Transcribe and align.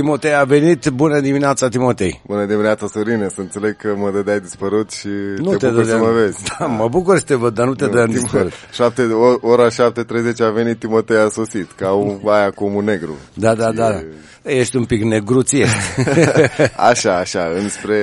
Timotei 0.00 0.34
a 0.34 0.44
venit. 0.44 0.88
Bună 0.88 1.20
dimineața, 1.20 1.68
Timotei. 1.68 2.20
Bună 2.26 2.44
dimineața, 2.44 2.86
Sorine. 2.86 3.28
Să 3.28 3.40
înțeleg 3.40 3.76
că 3.76 3.94
mă 3.96 4.10
dădeai 4.10 4.40
dispărut 4.40 4.90
și 4.90 5.08
Nu 5.36 5.50
te, 5.50 5.56
te 5.56 5.66
bucur 5.68 5.84
să 5.84 5.90
dădeam. 5.90 6.00
mă 6.14 6.20
vezi. 6.20 6.38
Da, 6.58 6.66
mă 6.66 6.88
bucur 6.88 7.18
să 7.18 7.24
te 7.24 7.34
văd, 7.34 7.54
dar 7.54 7.66
nu 7.66 7.74
te 7.74 7.84
dădeam 7.86 8.08
Timo- 8.08 8.12
dispărut. 8.12 8.52
șapte, 8.72 9.02
o- 9.02 9.38
ora 9.40 9.68
7.30 9.68 10.40
a 10.40 10.50
venit, 10.50 10.78
Timotei 10.78 11.16
a 11.16 11.28
sosit, 11.28 11.72
ca 11.76 11.92
un, 11.92 12.18
aia 12.26 12.50
cu 12.50 12.64
un 12.74 12.84
negru. 12.84 13.16
Da, 13.34 13.54
da, 13.54 13.72
da. 13.72 13.88
E- 13.90 14.04
Ești 14.42 14.76
un 14.76 14.84
pic 14.84 15.02
negruție. 15.02 15.66
Așa, 16.90 17.16
așa, 17.16 17.50
înspre 17.62 17.98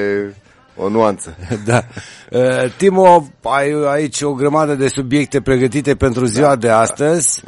o 0.75 0.89
nuanță. 0.89 1.35
da. 1.65 1.83
Uh, 2.31 2.71
Timo, 2.77 3.27
ai 3.41 3.71
aici 3.91 4.21
o 4.21 4.33
grămadă 4.33 4.73
de 4.75 4.87
subiecte 4.87 5.41
pregătite 5.41 5.95
pentru 5.95 6.25
ziua 6.25 6.55
de 6.55 6.69
astăzi. 6.69 7.43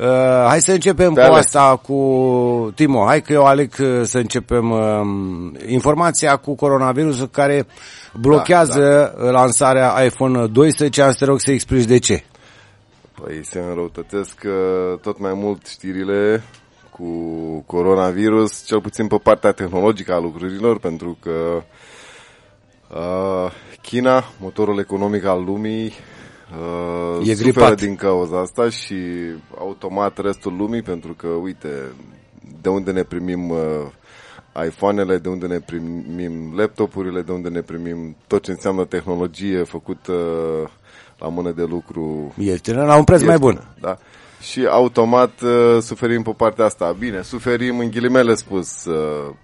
Uh, 0.00 0.44
hai 0.46 0.60
să 0.60 0.72
începem 0.72 1.12
Pe 1.12 1.20
cu 1.20 1.32
ales. 1.32 1.44
asta 1.44 1.76
cu 1.76 2.72
Timo. 2.74 3.06
Hai 3.06 3.22
că 3.22 3.32
eu 3.32 3.44
aleg 3.44 3.72
uh, 3.80 4.00
să 4.02 4.18
începem 4.18 4.70
uh, 4.70 4.80
informația 5.66 6.36
cu 6.36 6.54
coronavirusul 6.54 7.28
care 7.28 7.66
blochează 8.14 9.14
da, 9.18 9.30
lansarea 9.30 10.04
iPhone 10.04 10.46
12. 10.46 11.02
Am 11.02 11.10
să 11.10 11.16
te 11.18 11.24
rog 11.24 11.40
să 11.40 11.50
explici 11.50 11.84
de 11.84 11.98
ce. 11.98 12.24
Păi 13.22 13.44
se 13.44 13.58
înrăutățesc 13.58 14.42
uh, 14.44 14.98
tot 14.98 15.18
mai 15.18 15.32
mult 15.34 15.66
știrile 15.66 16.42
cu 16.90 17.04
coronavirus, 17.66 18.64
cel 18.64 18.80
puțin 18.80 19.06
pe 19.06 19.16
partea 19.22 19.52
tehnologică 19.52 20.12
a 20.12 20.18
lucrurilor, 20.18 20.78
pentru 20.78 21.18
că 21.22 21.62
uh, 22.88 23.52
China, 23.82 24.24
motorul 24.40 24.78
economic 24.78 25.24
al 25.24 25.44
lumii, 25.44 25.92
uh, 26.52 27.28
E 27.28 27.34
suferă 27.34 27.50
gripat. 27.50 27.80
din 27.80 27.96
cauza 27.96 28.40
asta 28.40 28.68
și 28.68 28.96
automat 29.58 30.18
restul 30.18 30.56
lumii, 30.56 30.82
pentru 30.82 31.14
că, 31.14 31.26
uite, 31.26 31.68
de 32.60 32.68
unde 32.68 32.90
ne 32.90 33.02
primim 33.02 33.50
uh, 33.50 33.58
iPhone-ele, 34.66 35.18
de 35.18 35.28
unde 35.28 35.46
ne 35.46 35.60
primim 35.60 36.52
laptopurile, 36.56 37.22
de 37.22 37.32
unde 37.32 37.48
ne 37.48 37.60
primim 37.60 38.16
tot 38.26 38.42
ce 38.42 38.50
înseamnă 38.50 38.84
tehnologie 38.84 39.62
făcută 39.62 40.12
la 41.18 41.28
mână 41.28 41.50
de 41.50 41.62
lucru 41.62 42.34
Ieftină 42.38 42.84
la 42.84 42.96
un 42.96 43.04
preț 43.04 43.22
mai 43.22 43.30
ieftină, 43.30 43.52
bun. 43.52 43.74
Da. 43.80 43.96
Și 44.40 44.66
automat 44.66 45.40
uh, 45.40 45.78
suferim 45.80 46.22
pe 46.22 46.32
partea 46.36 46.64
asta. 46.64 46.96
Bine, 46.98 47.22
suferim 47.22 47.78
în 47.78 47.90
ghilimele 47.90 48.34
spus, 48.34 48.84
uh, 48.84 49.34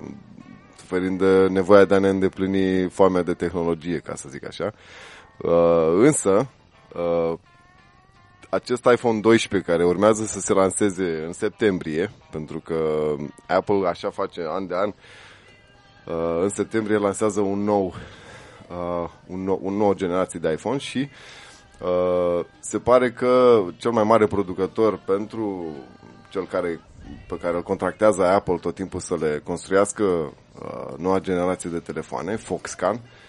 suferim 0.79 1.17
de 1.17 1.47
nevoia 1.51 1.85
de 1.85 1.95
a 1.95 1.99
ne 1.99 2.09
îndeplini 2.09 2.89
foamea 2.91 3.23
de 3.23 3.33
tehnologie, 3.33 3.99
ca 3.99 4.15
să 4.15 4.29
zic 4.31 4.47
așa. 4.47 4.73
Uh, 5.39 6.05
însă, 6.05 6.47
uh, 6.95 7.39
acest 8.51 8.85
iPhone 8.85 9.21
12 9.21 9.71
care 9.71 9.85
urmează 9.85 10.25
să 10.25 10.41
se 10.41 10.53
lanseze 10.53 11.23
în 11.27 11.33
septembrie, 11.33 12.11
pentru 12.31 12.61
că 12.61 12.77
Apple 13.47 13.89
așa 13.89 14.11
face 14.11 14.41
an 14.49 14.67
de 14.67 14.75
an, 14.75 14.89
uh, 14.89 16.43
în 16.43 16.49
septembrie 16.49 16.97
lansează 16.97 17.41
un 17.41 17.65
nou, 17.65 17.95
uh, 18.69 19.09
un 19.27 19.45
nou, 19.45 19.61
un 19.63 19.75
nou 19.75 19.95
generație 19.95 20.41
de 20.41 20.53
iPhone 20.53 20.79
și 20.79 21.09
uh, 21.81 22.45
se 22.61 22.79
pare 22.79 23.11
că 23.11 23.63
cel 23.77 23.91
mai 23.91 24.05
mare 24.05 24.27
producător 24.27 25.01
pentru 25.07 25.67
cel 26.29 26.47
care 26.47 26.81
pe 27.29 27.39
care 27.39 27.57
îl 27.57 27.63
contractează 27.63 28.25
Apple 28.25 28.59
tot 28.61 28.75
timpul 28.75 29.01
să 29.01 29.17
le 29.21 29.41
construiască 29.45 30.03
uh, 30.05 30.97
noua 30.97 31.21
generație 31.21 31.71
de 31.71 31.79
telefoane, 31.79 32.37
Foxconn, 32.37 33.01
Uh, 33.01 33.24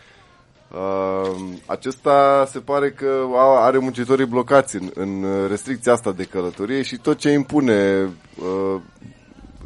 acesta 1.65 2.45
se 2.51 2.59
pare 2.59 2.91
că 2.91 3.25
a- 3.35 3.65
are 3.65 3.77
muncitorii 3.77 4.25
blocați 4.25 4.75
în, 4.75 4.91
în 4.93 5.25
restricția 5.47 5.91
asta 5.91 6.11
de 6.11 6.23
călătorie 6.23 6.81
și 6.81 6.97
tot 6.97 7.17
ce 7.17 7.29
impune 7.29 8.09
uh, 8.39 8.81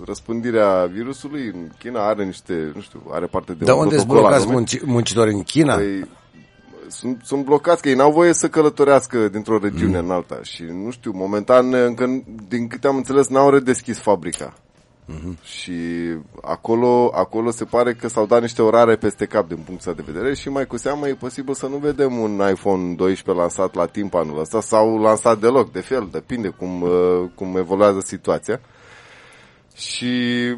răspândirea 0.06 0.86
virusului 0.86 1.46
în 1.46 1.70
China 1.80 2.08
are 2.08 2.26
niște, 2.26 2.72
nu 2.76 2.82
știu, 2.82 3.02
are 3.12 3.26
parte 3.26 3.54
de 3.54 3.66
Dar 3.66 3.76
un 3.76 3.82
unde 3.82 3.96
sunt 3.96 4.08
protocol 4.08 4.30
blocați 4.30 4.48
anume. 4.48 4.56
munci, 4.56 4.82
muncitori 4.86 5.34
în 5.34 5.44
China? 5.44 5.76
Păi, 5.76 6.08
sunt, 6.88 7.22
sunt 7.24 7.46
blocați, 7.46 7.82
că 7.82 7.90
ei 7.90 7.96
n-au 7.96 8.12
voie 8.12 8.34
să 8.34 8.48
călătorească 8.50 9.28
dintr-o 9.28 9.58
regiune 9.58 10.00
mm. 10.00 10.06
în 10.06 10.12
alta 10.12 10.40
și, 10.42 10.64
nu 10.64 10.92
știu, 10.92 11.12
momentan, 11.16 11.74
încă, 11.74 12.24
din 12.48 12.68
câte 12.68 12.88
am 12.88 12.96
înțeles, 12.96 13.28
n-au 13.28 13.50
redeschis 13.50 14.00
fabrica. 14.00 14.54
Mm-hmm. 15.10 15.44
Și 15.44 15.74
acolo, 16.42 17.12
acolo 17.14 17.52
se 17.52 17.66
pare 17.66 17.94
că 17.94 18.08
s-au 18.08 18.26
dat 18.26 18.42
niște 18.42 18.62
orare 18.62 18.96
peste 18.96 19.26
cap 19.26 19.48
din 19.48 19.58
punctul 19.58 19.92
ăsta 19.92 20.04
de 20.04 20.12
vedere 20.12 20.36
și 20.36 20.50
mai 20.50 20.66
cu 20.66 20.78
seamă 20.78 21.08
e 21.08 21.14
posibil 21.14 21.54
să 21.54 21.68
nu 21.68 21.78
vedem 21.78 22.18
un 22.18 22.42
iPhone 22.52 22.94
12 22.94 23.44
lansat 23.44 23.76
la 23.76 23.86
timp 23.86 24.14
anul 24.14 24.40
ăsta 24.40 24.62
sau 24.62 25.02
lansat 25.02 25.40
deloc, 25.40 25.72
de 25.72 25.80
fel, 25.80 26.08
depinde 26.12 26.48
cum, 26.48 26.82
uh, 26.82 27.30
cum 27.36 27.58
evoluează 27.58 28.00
situația. 28.00 28.60
Și 29.76 30.56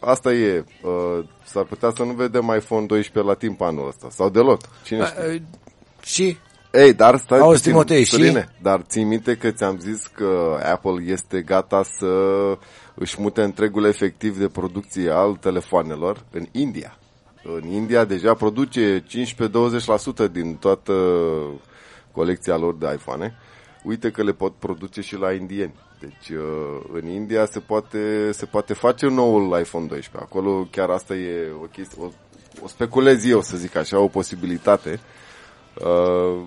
asta 0.00 0.32
e, 0.32 0.64
uh, 0.82 1.24
s-ar 1.44 1.64
putea 1.64 1.92
să 1.96 2.02
nu 2.02 2.12
vedem 2.12 2.52
iPhone 2.56 2.86
12 2.86 3.32
la 3.32 3.34
timp 3.38 3.60
anul 3.60 3.88
ăsta 3.88 4.06
sau 4.10 4.28
deloc, 4.28 4.60
cine 4.84 5.04
știe. 5.04 5.34
Uh, 5.34 5.40
Și 6.02 6.36
Ei, 6.72 6.92
dar 6.92 7.16
stai 7.16 7.38
Auzi, 7.38 7.56
puțin, 7.56 7.72
Timotei, 7.72 8.04
și? 8.04 8.10
Sorine, 8.10 8.48
Dar 8.62 8.80
ții 8.80 9.04
minte 9.04 9.36
că 9.36 9.50
ți-am 9.50 9.78
zis 9.78 10.06
că 10.06 10.60
Apple 10.72 11.04
este 11.06 11.40
gata 11.40 11.82
să 11.98 12.06
își 12.98 13.20
mute 13.20 13.42
întregul 13.42 13.84
efectiv 13.84 14.38
de 14.38 14.48
producție 14.48 15.10
al 15.10 15.36
telefoanelor 15.36 16.24
în 16.30 16.46
India. 16.52 16.98
În 17.42 17.68
India 17.68 18.04
deja 18.04 18.34
produce 18.34 19.04
15-20% 20.28 20.30
din 20.32 20.56
toată 20.56 20.92
colecția 22.12 22.56
lor 22.56 22.74
de 22.74 22.92
iPhone. 22.94 23.34
Uite 23.84 24.10
că 24.10 24.22
le 24.22 24.32
pot 24.32 24.54
produce 24.54 25.00
și 25.00 25.16
la 25.16 25.32
indieni. 25.32 25.74
Deci 26.00 26.36
uh, 26.36 26.80
în 26.92 27.06
India 27.08 27.44
se 27.44 27.60
poate, 27.60 28.32
se 28.32 28.46
poate 28.46 28.74
face 28.74 29.06
noul 29.06 29.58
iPhone 29.60 29.86
12. 29.86 30.10
Acolo 30.16 30.68
chiar 30.70 30.90
asta 30.90 31.14
e 31.14 31.50
o 31.62 31.66
chestie, 31.66 32.02
o, 32.02 32.10
o 32.62 32.68
speculez 32.68 33.26
eu 33.26 33.40
să 33.40 33.56
zic 33.56 33.76
așa, 33.76 33.98
o 33.98 34.08
posibilitate 34.08 35.00
uh, 35.74 36.42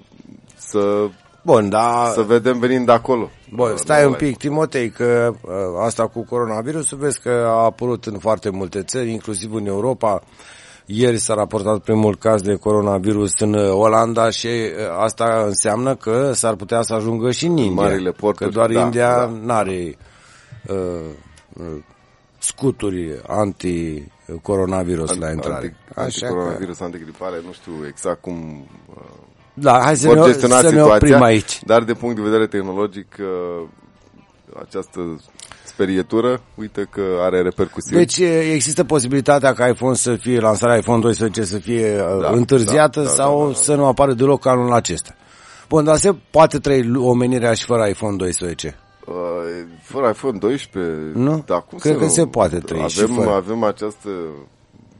să, 0.55 1.09
Bun, 1.43 1.69
da. 1.69 2.11
să 2.13 2.21
vedem 2.21 2.59
venind 2.59 2.85
de 2.85 2.91
acolo. 2.91 3.29
Bun, 3.53 3.71
Uh, 3.71 3.75
stai 3.77 3.99
noul 4.01 4.11
un 4.11 4.17
pic, 4.17 4.37
Timotei, 4.37 4.89
că 4.89 5.33
uh, 5.41 5.51
asta 5.85 6.07
cu 6.07 6.23
coronavirusul, 6.23 6.97
vezi 6.97 7.19
că 7.19 7.29
a 7.47 7.63
apărut 7.63 8.05
în 8.05 8.17
foarte 8.17 8.49
multe 8.49 8.83
țări, 8.83 9.11
inclusiv 9.11 9.53
în 9.53 9.65
Europa. 9.65 10.21
Ieri 10.85 11.17
s-a 11.17 11.33
raportat 11.33 11.79
primul 11.79 12.15
caz 12.15 12.41
de 12.41 12.55
coronavirus 12.55 13.39
în 13.39 13.53
uh, 13.53 13.71
Olanda 13.71 14.29
și 14.29 14.47
uh, 14.47 14.71
asta 14.99 15.43
înseamnă 15.45 15.95
că 15.95 16.31
s-ar 16.33 16.55
putea 16.55 16.81
să 16.81 16.93
ajungă 16.93 17.31
și 17.31 17.45
în 17.45 17.57
India. 17.57 17.83
marile 17.83 18.11
porturi, 18.11 18.49
că 18.49 18.55
doar 18.55 18.71
da, 18.71 18.81
India 18.81 19.15
da. 19.15 19.39
n-are 19.41 19.97
uh, 20.67 20.75
uh, 21.53 21.83
scuturi 22.37 23.21
anti-coronavirus 23.27 25.17
la 25.17 25.31
intrare. 25.31 25.77
Anti, 25.93 26.17
Așa 26.17 26.27
că, 26.27 26.33
coronavirus, 26.33 26.79
antigripale, 26.79 27.41
nu 27.45 27.51
știu 27.51 27.71
exact 27.87 28.21
cum 28.21 28.67
uh, 28.89 28.95
da, 29.59 29.79
hai 29.83 29.95
să 29.97 30.07
vor 30.07 30.17
ne, 30.17 30.23
gestiona 30.25 30.55
să 30.55 30.61
ne 30.63 30.69
situația, 30.69 30.95
oprim 30.95 31.21
aici. 31.21 31.59
dar 31.65 31.83
de 31.83 31.93
punct 31.93 32.15
de 32.15 32.21
vedere 32.21 32.47
tehnologic 32.47 33.15
uh, 33.19 33.67
această 34.61 35.21
sperietură, 35.65 36.41
uite 36.55 36.87
că 36.91 37.01
are 37.21 37.41
repercusiuni. 37.41 38.05
Deci 38.05 38.17
e, 38.17 38.39
există 38.53 38.83
posibilitatea 38.83 39.53
ca 39.53 39.67
iPhone 39.67 39.95
să 39.95 40.15
fie, 40.15 40.39
lansarea 40.39 40.75
iPhone 40.77 40.99
12 41.01 41.43
să 41.43 41.57
fie 41.57 41.95
Da, 41.95 42.17
da, 42.21 42.29
întârziată 42.31 42.99
da, 42.99 43.05
da, 43.05 43.11
sau 43.11 43.37
da, 43.39 43.45
da, 43.45 43.51
da. 43.51 43.55
să 43.57 43.75
nu 43.75 43.85
apară 43.85 44.13
deloc 44.13 44.45
anul 44.45 44.73
acesta. 44.73 45.15
Bun, 45.69 45.83
dar 45.83 45.95
se 45.97 46.15
poate 46.31 46.59
trăi 46.59 46.91
omenirea 46.97 47.53
și 47.53 47.65
fără 47.65 47.87
iPhone 47.87 48.15
12. 48.15 48.77
Uh, 49.05 49.15
fără 49.83 50.09
iPhone 50.09 50.37
12, 50.37 51.11
Nu? 51.13 51.43
Da, 51.45 51.59
cum 51.59 51.77
Cred 51.77 51.93
să 51.93 51.99
că 51.99 52.05
nu? 52.05 52.09
se 52.11 52.25
poate 52.25 52.57
trăi 52.59 52.85
și 52.87 53.01
avem, 53.01 53.15
fără. 53.15 53.29
avem 53.29 53.63
această 53.63 54.09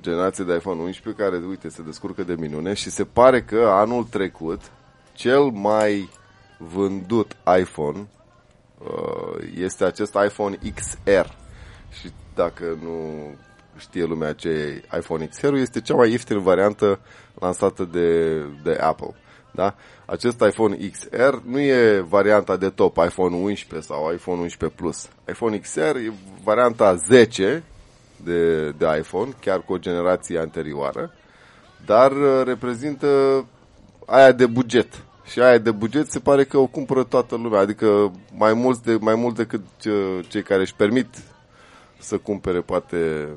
generație 0.02 0.44
de 0.44 0.56
iPhone 0.56 0.82
11 0.82 1.24
care, 1.24 1.42
uite, 1.48 1.70
se 1.70 1.82
descurcă 1.82 2.24
de 2.24 2.36
minune 2.40 2.74
și 2.74 2.90
se 2.90 3.04
pare 3.04 3.42
că 3.42 3.68
anul 3.72 4.04
trecut 4.04 4.62
cel 5.14 5.44
mai 5.44 6.10
vândut 6.58 7.36
iPhone 7.60 8.08
uh, 8.78 9.48
este 9.56 9.84
acest 9.84 10.18
iPhone 10.26 10.60
XR. 10.76 11.26
Și 12.00 12.12
dacă 12.36 12.78
nu 12.82 13.10
știe 13.78 14.04
lumea 14.04 14.34
ce 14.34 14.50
e 14.50 14.98
iPhone 14.98 15.26
XR, 15.26 15.54
este 15.54 15.82
cea 15.82 15.96
mai 15.96 16.12
ieftină 16.12 16.40
variantă 16.40 17.00
lansată 17.40 17.84
de, 17.84 18.40
de 18.64 18.74
Apple. 18.74 19.16
Da? 19.52 19.76
Acest 20.06 20.42
iPhone 20.42 20.78
XR 20.92 21.36
nu 21.46 21.60
e 21.60 22.00
varianta 22.00 22.58
de 22.58 22.70
top, 22.70 22.98
iPhone 22.98 23.36
11 23.36 23.88
sau 23.88 24.14
iPhone 24.14 24.42
11 24.42 24.82
Plus. 24.82 25.10
iPhone 25.28 25.58
XR 25.58 25.96
e 25.96 26.14
varianta 26.44 26.96
10 26.96 27.64
de, 28.24 28.70
de 28.70 28.86
iPhone, 28.98 29.32
chiar 29.42 29.62
cu 29.62 29.74
o 29.74 29.78
generație 29.78 30.40
anterioară, 30.40 31.14
dar 31.86 32.12
uh, 32.12 32.42
reprezintă 32.46 33.08
aia 34.06 34.32
de 34.32 34.46
buget. 34.46 35.04
Și 35.24 35.40
aia 35.40 35.58
de 35.58 35.72
buget 35.72 36.12
se 36.12 36.20
pare 36.20 36.44
că 36.44 36.58
o 36.58 36.66
cumpără 36.66 37.04
toată 37.04 37.36
lumea, 37.36 37.60
adică 37.60 38.12
mai, 38.38 38.54
mulți 38.54 38.84
de, 38.84 38.98
mai 39.00 39.16
mult 39.16 39.36
decât 39.36 39.62
ce, 39.80 39.92
cei 40.28 40.44
care 40.44 40.62
își 40.62 40.76
permit 40.76 41.08
să 42.00 42.18
cumpere 42.18 42.60
poate 42.60 43.28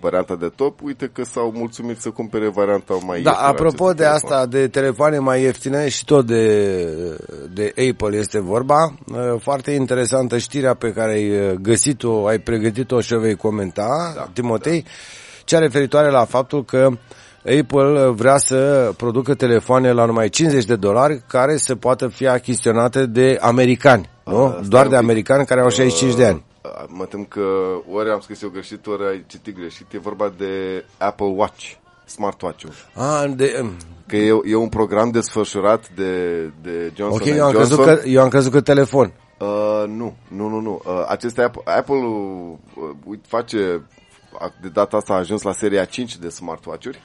varianta 0.00 0.34
de 0.36 0.48
top, 0.56 0.82
uite 0.82 1.10
că 1.12 1.24
s-au 1.24 1.52
mulțumit 1.54 2.00
să 2.00 2.10
cumpere 2.10 2.48
varianta 2.48 2.98
mai 3.06 3.22
Da, 3.22 3.32
apropo 3.32 3.88
de 3.88 3.94
telefon. 3.94 4.14
asta, 4.14 4.46
de 4.46 4.68
telefoane 4.68 5.18
mai 5.18 5.42
ieftine 5.42 5.88
și 5.88 6.04
tot 6.04 6.26
de, 6.26 6.84
de 7.52 7.74
Apple 7.90 8.16
este 8.18 8.40
vorba, 8.40 8.94
foarte 9.38 9.70
interesantă 9.70 10.38
știrea 10.38 10.74
pe 10.74 10.92
care 10.92 11.12
ai 11.12 11.56
găsit-o, 11.60 12.26
ai 12.26 12.38
pregătit-o 12.38 13.00
și 13.00 13.12
o 13.14 13.18
vei 13.18 13.34
comenta, 13.36 14.12
da, 14.16 14.28
Timotei, 14.32 14.82
da. 14.82 14.88
cea 15.44 15.58
referitoare 15.58 16.10
la 16.10 16.24
faptul 16.24 16.64
că 16.64 16.88
Apple 17.60 18.10
vrea 18.10 18.36
să 18.36 18.92
producă 18.96 19.34
telefoane 19.34 19.92
la 19.92 20.04
numai 20.04 20.28
50 20.28 20.64
de 20.64 20.76
dolari 20.76 21.22
care 21.26 21.56
să 21.56 21.74
poată 21.74 22.08
fi 22.08 22.26
achiziționate 22.26 23.06
de 23.06 23.38
americani, 23.40 24.10
nu? 24.24 24.44
Uh, 24.44 24.58
Doar 24.68 24.86
de 24.86 24.96
americani 24.96 25.46
care 25.46 25.60
au 25.60 25.68
65 25.68 26.10
uh, 26.10 26.16
de 26.16 26.26
ani. 26.26 26.44
Mă 26.88 27.04
tem 27.04 27.24
că 27.24 27.40
ori 27.90 28.10
am 28.10 28.20
scris 28.20 28.42
eu 28.42 28.48
greșit, 28.48 28.86
ori 28.86 29.06
ai 29.06 29.24
citit 29.26 29.56
greșit. 29.56 29.92
E 29.92 29.98
vorba 29.98 30.32
de 30.36 30.84
Apple 30.98 31.26
Watch, 31.26 31.72
smartwatch-ul. 32.04 32.72
Ah, 32.94 33.32
de... 33.36 33.64
Că 34.06 34.16
e, 34.16 34.40
e 34.44 34.54
un 34.54 34.68
program 34.68 35.10
desfășurat 35.10 35.90
de, 35.94 36.42
de 36.62 36.92
Johnson 36.94 37.20
Ok, 37.20 37.36
eu 37.36 37.44
am, 37.44 37.52
Johnson. 37.52 37.76
Crezut 37.84 38.00
că, 38.00 38.08
eu 38.08 38.22
am 38.22 38.28
crezut 38.28 38.52
că 38.52 38.60
telefon. 38.60 39.12
Uh, 39.38 39.84
nu, 39.86 40.16
nu, 40.28 40.48
nu, 40.48 40.60
nu. 40.60 40.82
Uh, 40.84 41.04
acesta 41.08 41.42
Apple, 41.42 41.62
Apple 41.64 41.94
uh, 41.94 43.18
face, 43.26 43.82
de 44.60 44.68
data 44.68 44.96
asta 44.96 45.12
a 45.12 45.16
ajuns 45.16 45.42
la 45.42 45.52
seria 45.52 45.84
5 45.84 46.16
de 46.16 46.28
smartwatch-uri 46.28 47.00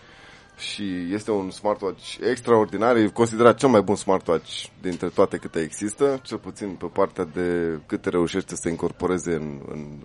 și 0.58 1.14
este 1.14 1.32
un 1.32 1.50
smartwatch 1.50 2.18
extraordinar, 2.30 2.96
e 2.96 3.08
considerat 3.08 3.58
cel 3.58 3.70
mai 3.70 3.82
bun 3.82 3.96
smartwatch 3.96 4.66
dintre 4.82 5.08
toate 5.08 5.38
câte 5.38 5.60
există, 5.60 6.20
cel 6.24 6.38
puțin 6.38 6.70
pe 6.70 6.86
partea 6.94 7.24
de 7.24 7.80
câte 7.86 8.10
reușește 8.10 8.56
să 8.56 8.70
incorporeze 8.70 9.34
în, 9.34 9.60
în, 9.72 10.00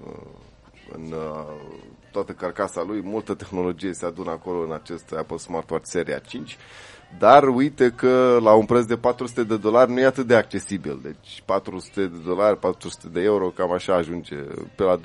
în 0.93 1.13
uh, 1.13 1.87
toată 2.13 2.33
carcasa 2.33 2.83
lui, 2.83 3.01
multă 3.05 3.35
tehnologie 3.35 3.93
se 3.93 4.07
adună 4.07 4.31
acolo 4.31 4.65
în 4.65 4.73
acest 4.73 5.13
Apple 5.13 5.37
Smartwatch 5.37 5.87
seria 5.87 6.19
5, 6.19 6.57
dar 7.19 7.49
uite 7.49 7.91
că 7.91 8.39
la 8.43 8.53
un 8.55 8.65
preț 8.65 8.85
de 8.85 8.97
400 8.97 9.43
de 9.45 9.57
dolari 9.57 9.93
nu 9.93 10.01
e 10.01 10.05
atât 10.05 10.27
de 10.27 10.35
accesibil, 10.35 11.01
deci 11.03 11.43
400 11.45 12.01
de 12.01 12.19
dolari, 12.25 12.59
400 12.59 13.09
de 13.09 13.21
euro, 13.21 13.49
cam 13.49 13.73
așa 13.73 13.95
ajunge, 13.95 14.37
pe 14.75 14.83
la 14.83 14.97
2000-2500 14.97 15.01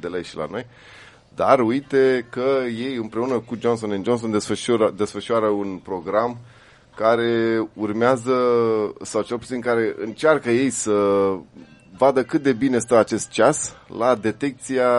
de 0.00 0.08
lei 0.08 0.24
și 0.24 0.36
la 0.36 0.46
noi. 0.50 0.66
Dar 1.34 1.60
uite 1.60 2.26
că 2.30 2.60
ei 2.64 2.96
împreună 2.96 3.38
cu 3.38 3.56
Johnson 3.60 4.02
Johnson 4.04 4.30
desfășoară, 4.30 4.92
desfășoară 4.96 5.46
un 5.46 5.80
program 5.82 6.38
care 6.96 7.68
urmează, 7.74 8.34
sau 9.02 9.22
cel 9.22 9.38
puțin 9.38 9.60
care 9.60 9.94
încearcă 9.98 10.50
ei 10.50 10.70
să 10.70 10.92
vadă 11.96 12.22
cât 12.22 12.42
de 12.42 12.52
bine 12.52 12.78
stă 12.78 12.96
acest 12.96 13.30
ceas 13.30 13.76
la 13.98 14.14
detecția 14.14 14.90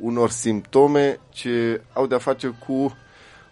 unor 0.00 0.30
simptome 0.30 1.20
ce 1.28 1.82
au 1.92 2.06
de-a 2.06 2.18
face 2.18 2.54
cu 2.66 2.96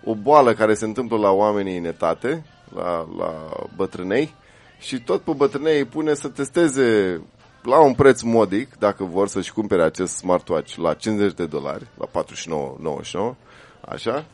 o 0.05 0.15
boală 0.15 0.53
care 0.53 0.75
se 0.75 0.85
întâmplă 0.85 1.17
la 1.17 1.31
oamenii 1.31 1.79
în 1.79 1.85
etate, 1.85 2.45
la, 2.75 3.09
la 3.19 3.49
bătrânei, 3.77 4.35
și 4.79 5.03
tot 5.03 5.21
pe 5.21 5.33
bătrânei 5.37 5.79
îi 5.79 5.85
pune 5.85 6.15
să 6.15 6.29
testeze 6.29 7.21
la 7.65 7.81
un 7.81 7.95
preț 7.95 8.21
modic, 8.23 8.77
dacă 8.79 9.05
vor 9.05 9.29
să-și 9.29 9.53
cumpere 9.53 9.83
acest 9.83 10.15
smartwatch 10.17 10.75
la 10.75 10.95
50 10.95 11.33
de 11.33 11.47
dolari, 11.47 11.87
la 11.99 12.23
49,99, 12.23 13.35
așa, 13.81 14.27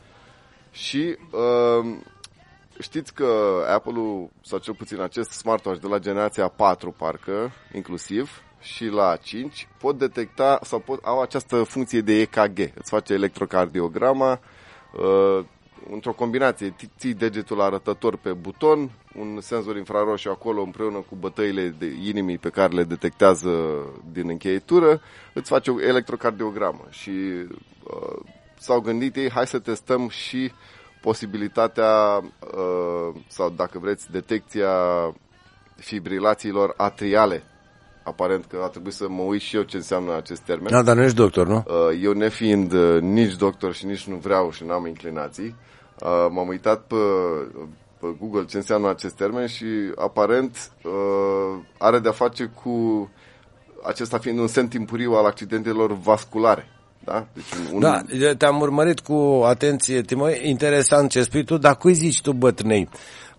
și 0.71 1.17
uh, 1.31 1.95
știți 2.79 3.13
că 3.13 3.63
Apple-ul, 3.73 4.29
sau 4.41 4.59
cel 4.59 4.73
puțin 4.73 5.01
acest 5.01 5.31
smartwatch 5.31 5.81
de 5.81 5.87
la 5.87 5.99
generația 5.99 6.47
4, 6.47 6.91
parcă, 6.91 7.51
inclusiv, 7.73 8.41
și 8.59 8.85
la 8.85 9.15
5, 9.15 9.67
pot 9.79 9.97
detecta 9.97 10.59
sau 10.63 10.79
pot, 10.79 10.99
au 11.03 11.21
această 11.21 11.63
funcție 11.63 12.01
de 12.01 12.13
EKG, 12.13 12.59
îți 12.59 12.89
face 12.89 13.13
electrocardiograma, 13.13 14.39
uh, 14.93 15.45
într-o 15.89 16.13
combinație, 16.13 16.75
ții 16.97 17.13
degetul 17.13 17.61
arătător 17.61 18.17
pe 18.17 18.33
buton, 18.33 18.91
un 19.19 19.39
senzor 19.41 19.77
infraroșu 19.77 20.29
acolo 20.29 20.61
împreună 20.61 20.97
cu 20.97 21.15
bătăile 21.15 21.75
de 21.79 21.85
inimii 22.05 22.37
pe 22.37 22.49
care 22.49 22.73
le 22.73 22.83
detectează 22.83 23.49
din 24.11 24.29
încheietură, 24.29 25.01
îți 25.33 25.49
face 25.49 25.71
o 25.71 25.81
electrocardiogramă 25.81 26.87
și 26.89 27.09
uh, 27.09 28.19
s-au 28.57 28.79
gândit 28.79 29.15
ei, 29.15 29.31
hai 29.31 29.47
să 29.47 29.59
testăm 29.59 30.09
și 30.09 30.51
posibilitatea 31.01 32.23
uh, 32.57 33.21
sau 33.27 33.49
dacă 33.49 33.79
vreți 33.79 34.11
detecția 34.11 34.75
fibrilațiilor 35.75 36.73
atriale 36.77 37.43
aparent 38.03 38.45
că 38.45 38.61
a 38.63 38.67
trebuit 38.67 38.93
să 38.93 39.09
mă 39.09 39.21
uit 39.21 39.41
și 39.41 39.55
eu 39.55 39.61
ce 39.61 39.77
înseamnă 39.77 40.15
acest 40.15 40.41
termen. 40.41 40.71
Da, 40.71 40.81
dar 40.81 40.95
nu 40.95 41.03
ești 41.03 41.15
doctor, 41.15 41.47
nu? 41.47 41.63
Uh, 41.67 41.99
eu 42.01 42.11
nefiind 42.11 42.71
uh, 42.71 43.01
nici 43.01 43.35
doctor 43.35 43.73
și 43.73 43.85
nici 43.85 44.07
nu 44.07 44.15
vreau 44.15 44.51
și 44.51 44.63
nu 44.63 44.73
am 44.73 44.85
inclinații, 44.85 45.55
Uh, 46.01 46.27
m-am 46.29 46.47
uitat 46.47 46.81
pe, 46.81 46.95
pe 47.99 48.15
Google 48.19 48.45
ce 48.45 48.57
înseamnă 48.57 48.89
acest 48.89 49.15
termen 49.15 49.47
și 49.47 49.65
aparent 49.95 50.71
uh, 50.83 51.63
are 51.77 51.99
de-a 51.99 52.11
face 52.11 52.51
cu 52.63 53.09
acesta 53.83 54.17
fiind 54.17 54.39
un 54.39 54.47
semn 54.47 54.67
timpuriu 54.67 55.13
al 55.13 55.25
accidentelor 55.25 55.91
vasculare. 55.91 56.67
Da? 57.05 57.25
Deci 57.33 57.43
un... 57.73 57.79
da, 57.79 58.01
te-am 58.37 58.59
urmărit 58.59 58.99
cu 58.99 59.43
atenție, 59.45 60.01
Timo. 60.01 60.25
Interesant 60.43 61.09
ce 61.09 61.21
spui 61.21 61.43
tu, 61.43 61.57
dar 61.57 61.75
cui 61.75 61.93
zici 61.93 62.21
tu 62.21 62.31
bătrânei? 62.33 62.89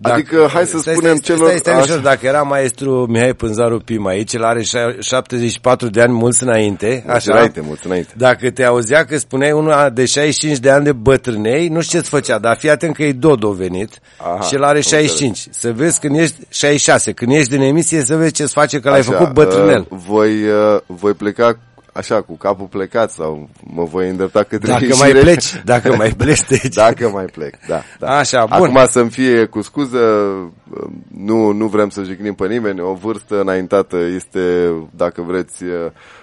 Dacă, 0.03 0.15
adică, 0.15 0.49
hai 0.53 0.67
să 0.67 0.79
stai, 0.79 0.95
spunem 0.95 1.17
stai, 1.17 1.37
celor... 1.37 1.49
Stai, 1.49 1.59
stai, 1.59 1.83
stai 1.83 2.01
dacă 2.01 2.27
era 2.27 2.43
maestru 2.43 3.07
Mihai 3.09 3.35
Pânzaru 3.35 3.79
Pim 3.79 4.07
aici, 4.07 4.33
el 4.33 4.45
are 4.45 4.63
74 5.01 5.89
de 5.89 6.01
ani, 6.01 6.13
mulți 6.13 6.43
înainte. 6.43 7.03
Mulți 7.07 7.11
așa? 7.11 7.33
înainte, 7.33 7.61
mulți 7.65 7.87
înainte. 7.87 8.13
Dacă 8.17 8.51
te 8.51 8.65
auzea 8.65 9.05
că 9.05 9.19
spuneai 9.19 9.53
una 9.53 9.91
de 9.91 10.05
65 10.05 10.59
de 10.59 10.71
ani 10.71 10.85
de 10.85 10.93
bătrânei, 10.93 11.69
nu 11.69 11.81
știu 11.81 11.99
ce-ți 11.99 12.11
făcea, 12.11 12.39
dar 12.39 12.57
fii 12.57 12.71
atent 12.71 12.95
că 12.95 13.03
e 13.03 13.13
Dodo 13.13 13.51
venit 13.51 13.99
Aha, 14.17 14.41
și 14.41 14.55
el 14.55 14.63
are 14.63 14.81
65. 14.81 15.29
Înțeleg. 15.29 15.55
Să 15.55 15.83
vezi 15.83 16.01
când 16.01 16.19
ești 16.19 16.37
66, 16.49 17.13
când 17.13 17.33
ești 17.33 17.51
din 17.51 17.61
emisie, 17.61 18.05
să 18.05 18.17
vezi 18.17 18.33
ce-ți 18.33 18.53
face 18.53 18.81
că 18.81 18.91
l-ai 18.91 19.03
făcut 19.03 19.33
bătrânel. 19.33 19.87
Uh, 19.89 19.99
voi, 20.07 20.43
uh, 20.43 20.81
voi 20.87 21.13
pleca 21.13 21.59
așa, 21.93 22.23
cu 22.23 22.37
capul 22.37 22.67
plecat 22.67 23.11
sau 23.11 23.49
mă 23.65 23.85
voi 23.85 24.09
îndrepta 24.09 24.43
către 24.43 24.73
Dacă 24.73 24.85
ieșire. 24.85 25.13
mai 25.13 25.23
pleci, 25.23 25.63
dacă 25.65 25.97
mai 25.97 26.11
pleci 26.23 26.43
de 26.49 26.59
aici. 26.63 26.75
Dacă 26.75 27.09
mai 27.09 27.25
plec, 27.25 27.55
da. 27.69 27.83
da. 27.99 28.07
Așa, 28.07 28.47
bun. 28.59 28.67
Acum 28.67 28.87
să-mi 28.87 29.11
fie 29.11 29.45
cu 29.45 29.63
scuză, 29.63 29.99
nu, 31.17 31.53
nu 31.53 31.67
vrem 31.67 31.89
să 31.89 32.03
jignim 32.03 32.35
pe 32.35 32.47
nimeni, 32.47 32.81
o 32.81 32.93
vârstă 32.93 33.41
înaintată 33.41 33.97
este, 34.15 34.73
dacă 34.91 35.23
vreți, 35.23 35.65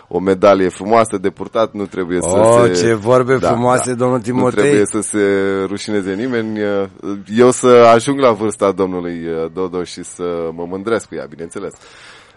o 0.07 0.19
medalie 0.19 0.69
frumoasă 0.69 1.17
de 1.17 1.29
purtat, 1.29 1.73
nu 1.73 1.85
trebuie 1.85 2.17
oh, 2.21 2.29
să 2.29 2.73
se... 2.73 2.85
ce 2.85 2.93
vorbe 2.93 3.37
da, 3.37 3.47
frumoase, 3.47 3.89
da. 3.89 3.95
domnul 3.95 4.21
Timotei. 4.21 4.63
Nu 4.63 4.69
trebuie 4.69 4.85
să 4.85 5.01
se 5.01 5.19
rușineze 5.65 6.13
nimeni. 6.13 6.59
Eu 7.37 7.51
să 7.51 7.67
ajung 7.93 8.19
la 8.19 8.31
vârsta 8.31 8.71
domnului 8.71 9.27
Dodo 9.53 9.83
și 9.83 10.03
să 10.03 10.49
mă 10.53 10.65
mândresc 10.69 11.07
cu 11.07 11.15
ea, 11.15 11.25
bineînțeles. 11.29 11.73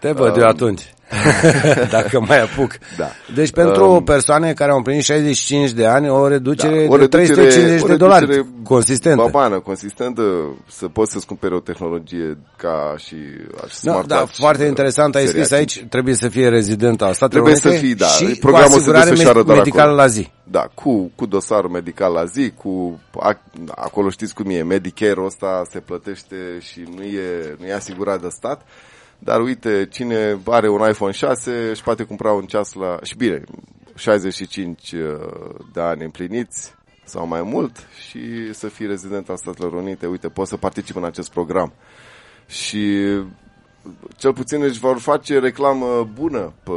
Te 0.03 0.11
văd 0.11 0.35
um, 0.35 0.41
eu 0.41 0.47
atunci, 0.47 0.93
dacă 1.95 2.19
mai 2.19 2.41
apuc. 2.41 2.71
Da. 2.97 3.09
Deci 3.35 3.51
pentru 3.51 3.91
um, 3.91 4.03
persoane 4.03 4.53
care 4.53 4.71
au 4.71 4.77
împlinit 4.77 5.03
65 5.03 5.71
de 5.71 5.85
ani, 5.85 6.09
o 6.09 6.27
reducere, 6.27 6.85
da, 6.85 6.91
o 6.93 6.95
reducere 6.95 7.25
de 7.25 7.33
350 7.33 7.81
o 7.81 7.87
de 7.87 7.95
dolari, 7.95 8.45
consistentă. 8.63 9.21
Babană, 9.21 9.59
consistentă, 9.59 10.21
să 10.67 10.87
poți 10.87 11.11
să-ți 11.11 11.25
cumperi 11.25 11.53
o 11.53 11.59
tehnologie 11.59 12.37
ca 12.57 12.95
și 12.97 13.15
no, 13.81 14.01
Da, 14.05 14.25
foarte 14.25 14.65
interesant, 14.65 15.15
ai 15.15 15.25
scris 15.25 15.51
aici, 15.51 15.85
trebuie 15.89 16.13
să 16.13 16.27
fie 16.27 16.49
rezident 16.49 17.01
al 17.01 17.13
Statelor 17.13 17.49
Trebuie 17.49 17.73
să 17.73 17.79
fii, 17.85 17.95
da. 17.95 18.05
Și 18.05 18.25
Programul 18.25 18.81
cu 18.81 18.91
asigurare 18.95 19.43
medicală 19.53 19.91
la 19.91 20.07
zi. 20.07 20.31
Da, 20.43 20.67
cu, 20.73 21.11
cu 21.15 21.25
dosarul 21.25 21.69
medical 21.69 22.13
la 22.13 22.25
zi, 22.25 22.53
cu, 22.57 22.99
acolo 23.75 24.09
știți 24.09 24.33
cum 24.33 24.49
e, 24.49 24.63
Medicare-ul 24.63 25.25
ăsta 25.25 25.61
se 25.69 25.79
plătește 25.79 26.35
și 26.59 26.83
nu 26.95 27.03
e, 27.03 27.55
nu 27.59 27.65
e 27.65 27.73
asigurat 27.73 28.21
de 28.21 28.27
stat. 28.29 28.61
Dar 29.23 29.41
uite, 29.41 29.87
cine 29.91 30.39
are 30.45 30.69
un 30.69 30.89
iPhone 30.89 31.11
6 31.11 31.69
își 31.69 31.83
poate 31.83 32.03
cumpăra 32.03 32.31
un 32.31 32.45
ceas 32.45 32.73
la... 32.73 32.99
Și 33.03 33.15
bine, 33.15 33.43
65 33.95 34.91
uh, 34.91 34.99
de 35.73 35.81
ani 35.81 36.03
împliniți 36.03 36.73
sau 37.03 37.27
mai 37.27 37.41
mult 37.41 37.87
și 38.07 38.53
să 38.53 38.67
fii 38.67 38.87
rezident 38.87 39.29
al 39.29 39.37
Statelor 39.37 39.73
Unite. 39.73 40.07
Uite, 40.07 40.29
poți 40.29 40.49
să 40.49 40.57
participi 40.57 40.97
în 40.97 41.03
acest 41.03 41.31
program. 41.31 41.73
Și 42.47 42.99
cel 44.17 44.33
puțin 44.33 44.63
își 44.63 44.79
vor 44.79 44.97
face 44.97 45.39
reclamă 45.39 46.09
bună 46.13 46.53
pe 46.63 46.71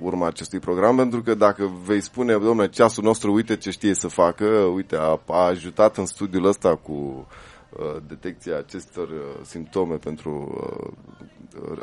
urma 0.00 0.26
acestui 0.26 0.58
program, 0.58 0.96
pentru 0.96 1.22
că 1.22 1.34
dacă 1.34 1.70
vei 1.84 2.00
spune, 2.00 2.32
domnule, 2.32 2.68
ceasul 2.68 3.04
nostru, 3.04 3.32
uite 3.32 3.56
ce 3.56 3.70
știe 3.70 3.94
să 3.94 4.08
facă, 4.08 4.44
uite, 4.74 4.96
a, 4.96 5.20
a 5.26 5.46
ajutat 5.46 5.96
în 5.96 6.06
studiul 6.06 6.44
ăsta 6.44 6.76
cu 6.76 6.92
uh, 6.92 7.96
detecția 8.06 8.58
acestor 8.58 9.08
uh, 9.08 9.40
simptome 9.42 9.94
pentru 9.94 10.58
uh, 10.60 10.92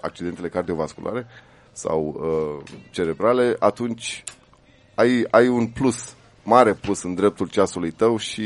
accidentele 0.01 0.49
cardiovasculare 0.49 1.27
sau 1.71 2.15
uh, 2.17 2.71
cerebrale, 2.91 3.55
atunci 3.59 4.23
ai, 4.95 5.27
ai 5.29 5.47
un 5.47 5.67
plus, 5.67 6.13
mare 6.43 6.73
plus 6.73 7.03
în 7.03 7.15
dreptul 7.15 7.47
ceasului 7.47 7.91
tău 7.91 8.17
și 8.17 8.43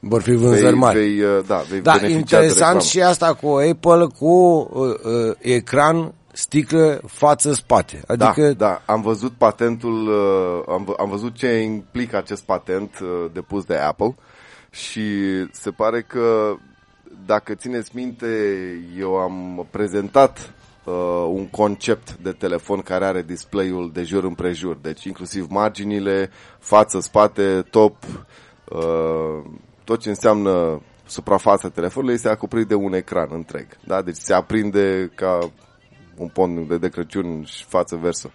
vor 0.00 0.22
fi 0.22 0.34
vânzări 0.34 0.76
mari. 0.76 0.98
Vei, 0.98 1.20
uh, 1.20 1.44
da, 1.46 1.56
vei 1.56 1.80
da, 1.80 2.06
interesant 2.06 2.82
și 2.82 3.02
asta 3.02 3.34
cu 3.34 3.46
Apple, 3.46 4.06
cu 4.18 4.68
uh, 4.72 4.94
uh, 5.04 5.34
ecran 5.38 6.14
sticlă, 6.32 7.00
față, 7.06 7.52
spate. 7.52 8.02
Adică... 8.06 8.42
Da, 8.42 8.52
da, 8.52 8.82
am 8.86 9.00
văzut 9.00 9.32
patentul, 9.32 10.08
uh, 10.08 10.62
am, 10.68 10.94
am 10.98 11.08
văzut 11.08 11.34
ce 11.34 11.58
implică 11.58 12.16
acest 12.16 12.42
patent 12.42 12.98
uh, 13.02 13.30
depus 13.32 13.64
de 13.64 13.76
Apple 13.76 14.14
și 14.70 15.02
se 15.52 15.70
pare 15.70 16.02
că, 16.02 16.56
dacă 17.26 17.54
țineți 17.54 17.90
minte, 17.94 18.26
eu 18.98 19.14
am 19.16 19.66
prezentat 19.70 20.54
uh, 20.84 21.26
un 21.28 21.48
concept 21.48 22.16
de 22.16 22.32
telefon 22.32 22.80
care 22.80 23.04
are 23.04 23.22
display-ul 23.22 23.90
de 23.92 24.02
jur 24.02 24.24
împrejur, 24.24 24.76
deci 24.76 25.04
inclusiv 25.04 25.46
marginile, 25.50 26.30
față, 26.58 27.00
spate, 27.00 27.66
top, 27.70 27.96
uh, 28.64 29.50
tot 29.84 30.00
ce 30.00 30.08
înseamnă 30.08 30.82
suprafața 31.06 31.68
telefonului 31.68 32.14
este 32.14 32.28
acoperit 32.28 32.68
de 32.68 32.74
un 32.74 32.92
ecran 32.92 33.28
întreg. 33.30 33.66
Da? 33.84 34.02
Deci 34.02 34.16
se 34.16 34.34
aprinde 34.34 35.12
ca 35.14 35.50
un 36.16 36.28
pont 36.28 36.68
de, 36.68 36.78
de 36.78 36.88
Crăciun 36.88 37.44
și 37.44 37.64
față 37.64 37.96
verso. 37.96 38.30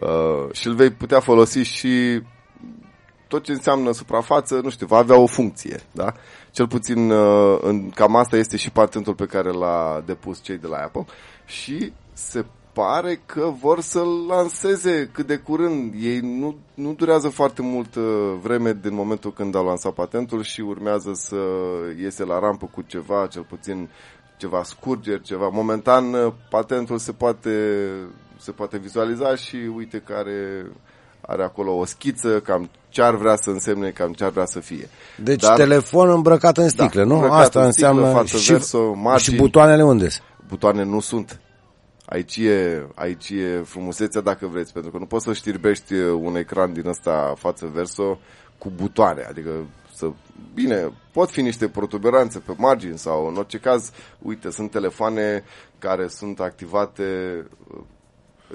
Uh, 0.00 0.52
și 0.52 0.66
îl 0.66 0.74
vei 0.74 0.90
putea 0.90 1.20
folosi 1.20 1.58
și 1.58 2.22
tot 3.28 3.42
ce 3.42 3.52
înseamnă 3.52 3.92
suprafață, 3.92 4.60
nu 4.62 4.70
știu, 4.70 4.86
va 4.86 4.96
avea 4.96 5.16
o 5.16 5.26
funcție, 5.26 5.80
da? 5.92 6.14
Cel 6.54 6.68
puțin 6.68 7.10
uh, 7.10 7.58
în, 7.60 7.90
cam 7.90 8.16
asta 8.16 8.36
este 8.36 8.56
și 8.56 8.70
patentul 8.70 9.14
pe 9.14 9.26
care 9.26 9.50
l-a 9.50 10.02
depus 10.06 10.42
cei 10.42 10.58
de 10.58 10.66
la 10.66 10.76
Apple 10.76 11.04
și 11.44 11.92
se 12.12 12.44
pare 12.72 13.20
că 13.26 13.52
vor 13.60 13.80
să-l 13.80 14.26
lanseze 14.28 15.10
cât 15.12 15.26
de 15.26 15.36
curând. 15.36 15.94
Ei 16.00 16.20
nu, 16.20 16.56
nu 16.74 16.92
durează 16.92 17.28
foarte 17.28 17.62
mult 17.62 17.94
vreme 18.40 18.72
din 18.72 18.94
momentul 18.94 19.32
când 19.32 19.54
au 19.54 19.64
lansat 19.64 19.92
patentul 19.92 20.42
și 20.42 20.60
urmează 20.60 21.10
să 21.14 21.36
iese 22.00 22.24
la 22.24 22.38
rampă 22.38 22.66
cu 22.66 22.82
ceva, 22.82 23.26
cel 23.26 23.42
puțin 23.42 23.90
ceva 24.36 24.62
scurgeri, 24.62 25.22
ceva. 25.22 25.48
Momentan 25.48 26.34
patentul 26.50 26.98
se 26.98 27.12
poate, 27.12 27.88
se 28.36 28.52
poate 28.52 28.78
vizualiza 28.78 29.34
și 29.34 29.56
uite 29.76 29.98
care 29.98 30.66
are 31.26 31.42
acolo 31.42 31.78
o 31.78 31.84
schiță, 31.84 32.40
cam 32.40 32.70
ce 32.88 33.02
ar 33.02 33.14
vrea 33.14 33.36
să 33.36 33.50
însemne, 33.50 33.90
cam 33.90 34.12
ce 34.12 34.24
ar 34.24 34.30
vrea 34.30 34.44
să 34.44 34.60
fie. 34.60 34.88
Deci 35.22 35.40
Dar, 35.40 35.56
telefon 35.56 36.10
îmbrăcat 36.10 36.56
în 36.56 36.68
sticlă, 36.68 37.04
da, 37.04 37.06
nu? 37.06 37.22
Asta 37.22 37.64
în 37.64 37.72
sticlă, 37.72 37.90
înseamnă 37.90 38.24
și, 38.24 38.52
verso, 38.52 38.94
și 39.16 39.36
butoanele 39.36 39.84
unde 39.84 40.08
sunt? 40.08 40.24
Butoane 40.48 40.84
nu 40.84 41.00
sunt. 41.00 41.40
Aici 42.06 42.36
e, 42.36 42.86
aici 42.94 43.30
e 43.30 43.62
frumusețea 43.64 44.20
dacă 44.20 44.46
vreți, 44.46 44.72
pentru 44.72 44.90
că 44.90 44.98
nu 44.98 45.06
poți 45.06 45.24
să 45.24 45.32
știrbești 45.32 45.94
un 45.94 46.36
ecran 46.36 46.72
din 46.72 46.86
ăsta 46.86 47.34
față 47.38 47.70
verso 47.74 48.18
cu 48.58 48.72
butoane, 48.76 49.26
adică 49.28 49.50
să... 49.94 50.10
Bine, 50.54 50.92
pot 51.12 51.30
fi 51.30 51.42
niște 51.42 51.68
protuberanțe 51.68 52.38
pe 52.38 52.54
margini 52.56 52.98
sau 52.98 53.26
în 53.26 53.36
orice 53.36 53.58
caz, 53.58 53.90
uite, 54.22 54.50
sunt 54.50 54.70
telefoane 54.70 55.44
care 55.78 56.08
sunt 56.08 56.40
activate 56.40 57.04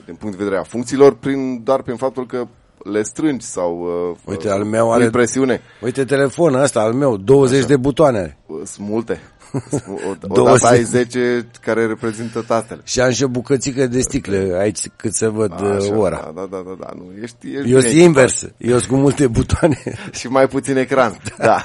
din 0.06 0.16
punct 0.16 0.38
de 0.38 0.44
vedere 0.44 0.62
a 0.62 0.64
funcțiilor 0.64 1.16
prin, 1.16 1.64
doar 1.64 1.82
prin 1.82 1.96
faptul 1.96 2.26
că 2.26 2.48
le 2.84 3.04
strângi 3.04 3.46
sau 3.46 3.80
uh, 4.12 4.18
uite, 4.26 4.50
al 4.50 4.64
meu 4.64 4.92
are, 4.92 5.10
presiune. 5.10 5.62
Uite 5.82 6.06
telefonul 6.06 6.62
ăsta 6.62 6.80
al 6.80 6.94
meu, 6.94 7.18
20 7.18 7.58
Așa. 7.58 7.68
de 7.68 7.78
butoane. 7.78 8.38
Sunt 8.64 8.88
multe. 8.88 9.22
Odată 10.28 10.68
ai 10.68 10.84
10 10.84 11.48
care 11.62 11.86
reprezintă 11.86 12.44
tatăl. 12.48 12.82
Și 12.84 13.02
am 13.02 13.12
și 13.12 13.24
o 13.24 13.28
bucățică 13.28 13.88
de 13.88 14.02
sticlă 14.02 14.58
aici 14.60 14.90
cât 14.96 15.14
să 15.14 15.30
văd 15.30 15.52
A, 15.52 15.66
așa, 15.66 15.94
uh, 15.94 15.98
ora. 15.98 16.32
Da, 16.36 16.48
da, 16.50 16.64
da, 16.66 16.76
da, 16.80 16.90
nu. 16.96 17.22
Ești, 17.22 17.48
ești 17.48 17.72
Eu 17.72 17.80
sunt 17.80 17.94
invers. 17.94 18.48
Eu 18.58 18.78
sunt 18.78 18.90
cu 18.90 18.96
multe 18.96 19.28
butoane. 19.28 19.82
și 20.20 20.28
mai 20.28 20.48
puțin 20.48 20.78
ecran. 20.78 21.18
Da. 21.38 21.62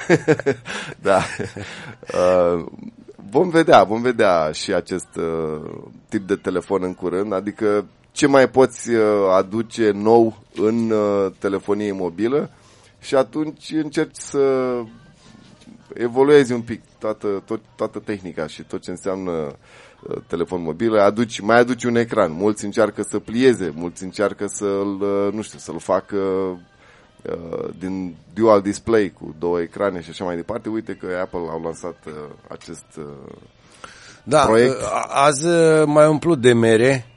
da. 1.08 1.20
Uh, 2.12 2.64
vom 3.30 3.48
vedea, 3.48 3.82
vom 3.82 4.02
vedea 4.02 4.50
și 4.52 4.72
acest 4.72 5.08
uh, 5.16 5.70
tip 6.08 6.26
de 6.26 6.34
telefon 6.34 6.82
în 6.82 6.94
curând, 6.94 7.32
adică 7.32 7.86
ce 8.14 8.26
mai 8.26 8.48
poți 8.48 8.90
uh, 8.90 9.02
aduce 9.30 9.90
nou 9.90 10.42
în 10.54 10.90
uh, 10.90 11.32
telefonie 11.38 11.92
mobilă 11.92 12.50
și 13.00 13.14
atunci 13.14 13.70
încerci 13.70 14.16
să 14.16 14.74
evoluezi 15.94 16.52
un 16.52 16.60
pic 16.60 16.82
toată, 16.98 17.42
tot, 17.46 17.60
toată 17.76 17.98
tehnica 17.98 18.46
și 18.46 18.62
tot 18.62 18.82
ce 18.82 18.90
înseamnă 18.90 19.30
uh, 19.30 20.16
telefon 20.26 20.62
mobil, 20.62 20.98
aduci, 20.98 21.40
mai 21.40 21.58
aduci 21.58 21.84
un 21.84 21.96
ecran. 21.96 22.32
Mulți 22.32 22.64
încearcă 22.64 23.02
să 23.02 23.18
plieze, 23.18 23.72
mulți 23.76 24.02
încearcă 24.02 24.46
să-l, 24.46 25.00
uh, 25.00 25.32
nu 25.32 25.42
știu, 25.42 25.58
să-l 25.58 25.78
facă 25.78 26.16
uh, 26.16 27.68
din 27.78 28.16
dual 28.34 28.62
display 28.62 29.12
cu 29.18 29.34
două 29.38 29.60
ecrane 29.60 30.00
și 30.00 30.10
așa 30.10 30.24
mai 30.24 30.36
departe. 30.36 30.68
Uite 30.68 30.92
că 30.92 31.06
Apple 31.20 31.48
au 31.50 31.60
lansat 31.62 31.96
uh, 32.06 32.12
acest 32.48 32.86
uh, 32.98 33.04
da, 34.24 34.44
proiect. 34.44 34.76
azi 35.08 35.46
uh, 35.46 35.84
mai 35.86 36.08
umplut 36.08 36.40
de 36.40 36.52
mere. 36.52 37.08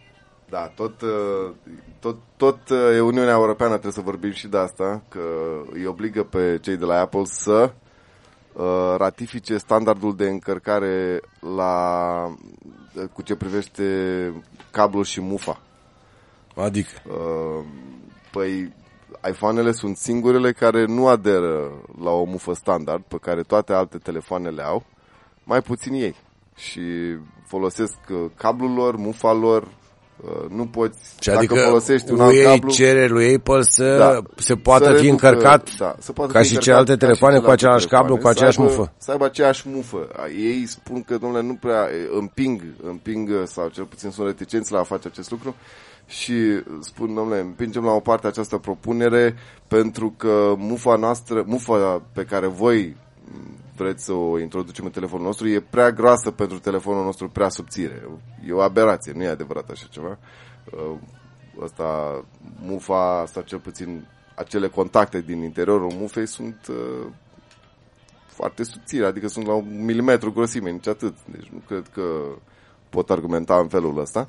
Da, 0.50 0.68
tot, 0.75 1.01
uh, 1.01 1.54
tot, 2.00 2.16
tot 2.38 2.70
uh, 2.70 3.00
Uniunea 3.01 3.34
Europeană 3.34 3.72
trebuie 3.72 3.92
să 3.92 4.01
vorbim 4.01 4.32
și 4.32 4.48
de 4.48 4.58
asta, 4.58 5.04
că 5.10 5.22
îi 5.72 5.86
obligă 5.86 6.24
pe 6.24 6.60
cei 6.62 6.77
de 6.77 6.86
la 6.86 7.00
Apple 7.00 7.24
să 7.24 7.72
Uh, 8.58 8.96
ratifice 8.98 9.58
standardul 9.58 10.16
de 10.16 10.30
încărcare 10.30 11.22
la, 11.56 11.74
uh, 12.96 13.04
cu 13.13 13.22
ce 13.22 13.36
privește 13.36 13.84
cablul 14.72 15.04
și 15.04 15.22
mufa. 15.22 15.62
Adică? 16.56 16.89
Uh, 17.08 17.66
păi, 18.32 18.74
iPhone-ele 19.30 19.72
sunt 19.72 19.98
singurele 19.98 20.51
care 20.51 20.86
nu 20.86 21.08
aderă 21.08 21.72
la 22.01 22.12
o 22.12 22.24
mufă 22.24 22.54
standard 22.54 23.04
pe 23.08 23.18
care 23.18 23.42
toate 23.42 23.74
alte 23.74 23.98
telefoane 23.98 24.50
le 24.50 24.62
au, 24.62 24.86
mai 25.44 25.62
puțin 25.62 25.94
ei. 25.94 26.16
Și 26.56 26.82
folosesc 27.46 27.98
cablul 28.36 28.74
lor, 28.74 28.96
mufa 28.96 29.34
lor, 29.34 29.63
Uh, 29.63 29.87
nu 30.50 30.65
poți, 30.65 31.00
și 31.19 31.29
adică 31.29 31.53
dacă 31.53 31.67
folosești 31.67 32.12
un 32.12 32.19
alt 32.19 32.43
cablu... 32.43 32.71
cere 32.71 33.07
lui 33.07 33.33
Apple 33.36 33.62
să 33.62 33.97
da, 33.97 34.21
se 34.36 34.55
poată 34.55 34.83
să 34.83 34.89
fi 34.89 35.05
reducă, 35.05 35.27
încărcat 35.27 35.69
da, 35.77 35.95
să 36.00 36.12
poată 36.12 36.31
ca 36.31 36.41
fi 36.41 36.47
și 36.47 36.57
celelalte 36.57 36.95
telefoane 36.95 37.39
cu 37.39 37.50
același 37.50 37.88
cablu, 37.88 38.17
cu 38.17 38.27
aceeași 38.27 38.59
aibă, 38.59 38.71
mufă. 38.71 38.93
Să 38.97 39.12
aibă 39.12 39.25
aceeași 39.25 39.69
mufă. 39.69 40.07
Ei 40.38 40.65
spun 40.65 41.03
că, 41.03 41.17
domnule, 41.17 41.41
nu 41.41 41.53
prea 41.53 41.88
împing, 42.19 42.62
împing 42.83 43.29
sau 43.45 43.67
cel 43.67 43.83
puțin 43.83 44.09
sunt 44.09 44.27
reticenți 44.27 44.71
la 44.71 44.79
a 44.79 44.83
face 44.83 45.07
acest 45.07 45.31
lucru 45.31 45.55
și 46.07 46.33
spun, 46.79 47.13
domnule, 47.13 47.39
împingem 47.39 47.83
la 47.83 47.91
o 47.91 48.00
parte 48.00 48.27
această 48.27 48.57
propunere 48.57 49.36
pentru 49.67 50.13
că 50.17 50.53
mufa 50.57 50.95
noastră, 50.95 51.43
mufa 51.45 52.01
pe 52.13 52.24
care 52.24 52.47
voi 52.47 52.95
vreți 53.77 54.03
să 54.03 54.13
o 54.13 54.39
introducem 54.39 54.86
în 54.86 54.91
telefonul 54.91 55.25
nostru 55.25 55.48
e 55.48 55.60
prea 55.60 55.91
groasă 55.91 56.31
pentru 56.31 56.60
telefonul 56.60 57.03
nostru 57.03 57.29
prea 57.29 57.50
subțire. 57.50 58.07
E 58.48 58.51
o 58.51 58.62
aberație, 58.62 59.12
nu 59.15 59.24
e 59.24 59.27
adevărat 59.27 59.69
așa 59.69 59.88
ceva. 59.89 60.17
Asta, 61.63 62.13
uh, 62.17 62.24
mufa, 62.62 63.25
sau 63.25 63.43
cel 63.43 63.60
puțin 63.60 64.07
acele 64.36 64.67
contacte 64.67 65.22
din 65.22 65.41
interiorul 65.41 65.91
mufei 65.91 66.25
sunt 66.25 66.67
uh, 66.69 67.07
foarte 68.27 68.63
subțire, 68.63 69.05
adică 69.05 69.27
sunt 69.27 69.46
la 69.46 69.53
un 69.53 69.86
milimetru 69.86 70.31
grosime, 70.31 70.69
nici 70.72 70.88
atât. 70.88 71.15
Deci 71.25 71.48
nu 71.48 71.62
cred 71.67 71.88
că 71.93 72.01
pot 72.89 73.10
argumenta 73.10 73.60
în 73.60 73.67
felul 73.67 74.00
ăsta. 74.00 74.27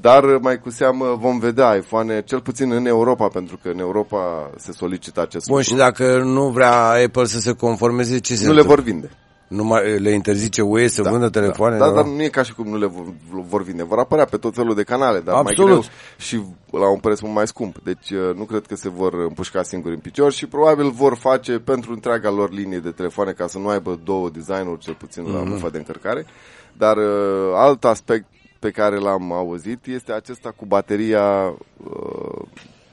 Dar 0.00 0.24
mai 0.40 0.58
cu 0.58 0.70
seamă 0.70 1.16
vom 1.20 1.38
vedea 1.38 1.74
iPhone, 1.74 2.22
cel 2.22 2.40
puțin 2.40 2.72
în 2.72 2.86
Europa, 2.86 3.28
pentru 3.28 3.58
că 3.62 3.68
în 3.68 3.78
Europa 3.78 4.50
se 4.56 4.72
solicită 4.72 5.20
acest 5.20 5.46
Bun, 5.46 5.56
lucru. 5.56 5.72
și 5.72 5.78
dacă 5.78 6.22
nu 6.24 6.48
vrea 6.48 7.04
Apple 7.04 7.24
să 7.24 7.38
se 7.38 7.52
conformeze, 7.52 8.18
ce 8.18 8.34
se 8.34 8.44
Nu 8.44 8.50
întâmplă? 8.50 8.74
le 8.74 8.82
vor 8.82 8.92
vinde. 8.92 9.10
Nu 9.48 9.64
mai, 9.64 9.98
le 9.98 10.10
interzice 10.10 10.62
UE 10.62 10.86
să 10.86 11.02
da, 11.02 11.10
vândă 11.10 11.28
telefoane? 11.28 11.78
Da, 11.78 11.86
da, 11.86 11.92
dar 11.92 12.04
nu 12.04 12.22
e 12.22 12.28
ca 12.28 12.42
și 12.42 12.54
cum 12.54 12.68
nu 12.68 12.78
le 12.78 12.86
vor, 12.86 13.04
vor 13.48 13.62
vinde. 13.62 13.82
Vor 13.84 13.98
apărea 13.98 14.24
pe 14.24 14.36
tot 14.36 14.54
felul 14.54 14.74
de 14.74 14.82
canale, 14.82 15.20
dar 15.20 15.34
Absolut. 15.34 15.58
mai 15.58 15.66
greu 15.68 15.84
și 16.16 16.42
la 16.70 16.90
un 16.90 16.98
preț 16.98 17.20
mult 17.20 17.34
mai 17.34 17.46
scump. 17.46 17.76
Deci 17.84 18.10
uh, 18.10 18.34
nu 18.36 18.44
cred 18.44 18.66
că 18.66 18.74
se 18.76 18.88
vor 18.88 19.14
împușca 19.14 19.62
singuri 19.62 19.94
în 19.94 20.00
picior 20.00 20.32
și 20.32 20.46
probabil 20.46 20.90
vor 20.90 21.16
face 21.16 21.58
pentru 21.58 21.92
întreaga 21.92 22.30
lor 22.30 22.50
linie 22.52 22.78
de 22.78 22.90
telefoane 22.90 23.32
ca 23.32 23.46
să 23.46 23.58
nu 23.58 23.68
aibă 23.68 24.00
două 24.04 24.30
designuri, 24.30 24.78
cel 24.78 24.94
puțin 24.94 25.22
mm-hmm. 25.22 25.32
la 25.32 25.40
mhm. 25.40 25.48
mufa 25.48 25.68
de 25.68 25.78
încărcare. 25.78 26.26
Dar 26.72 26.96
uh, 26.96 27.52
alt 27.54 27.84
aspect 27.84 28.26
pe 28.66 28.72
care 28.72 28.98
l-am 28.98 29.32
auzit 29.32 29.86
este 29.86 30.12
acesta 30.12 30.50
cu 30.50 30.66
bateria 30.66 31.54
uh, 31.76 32.42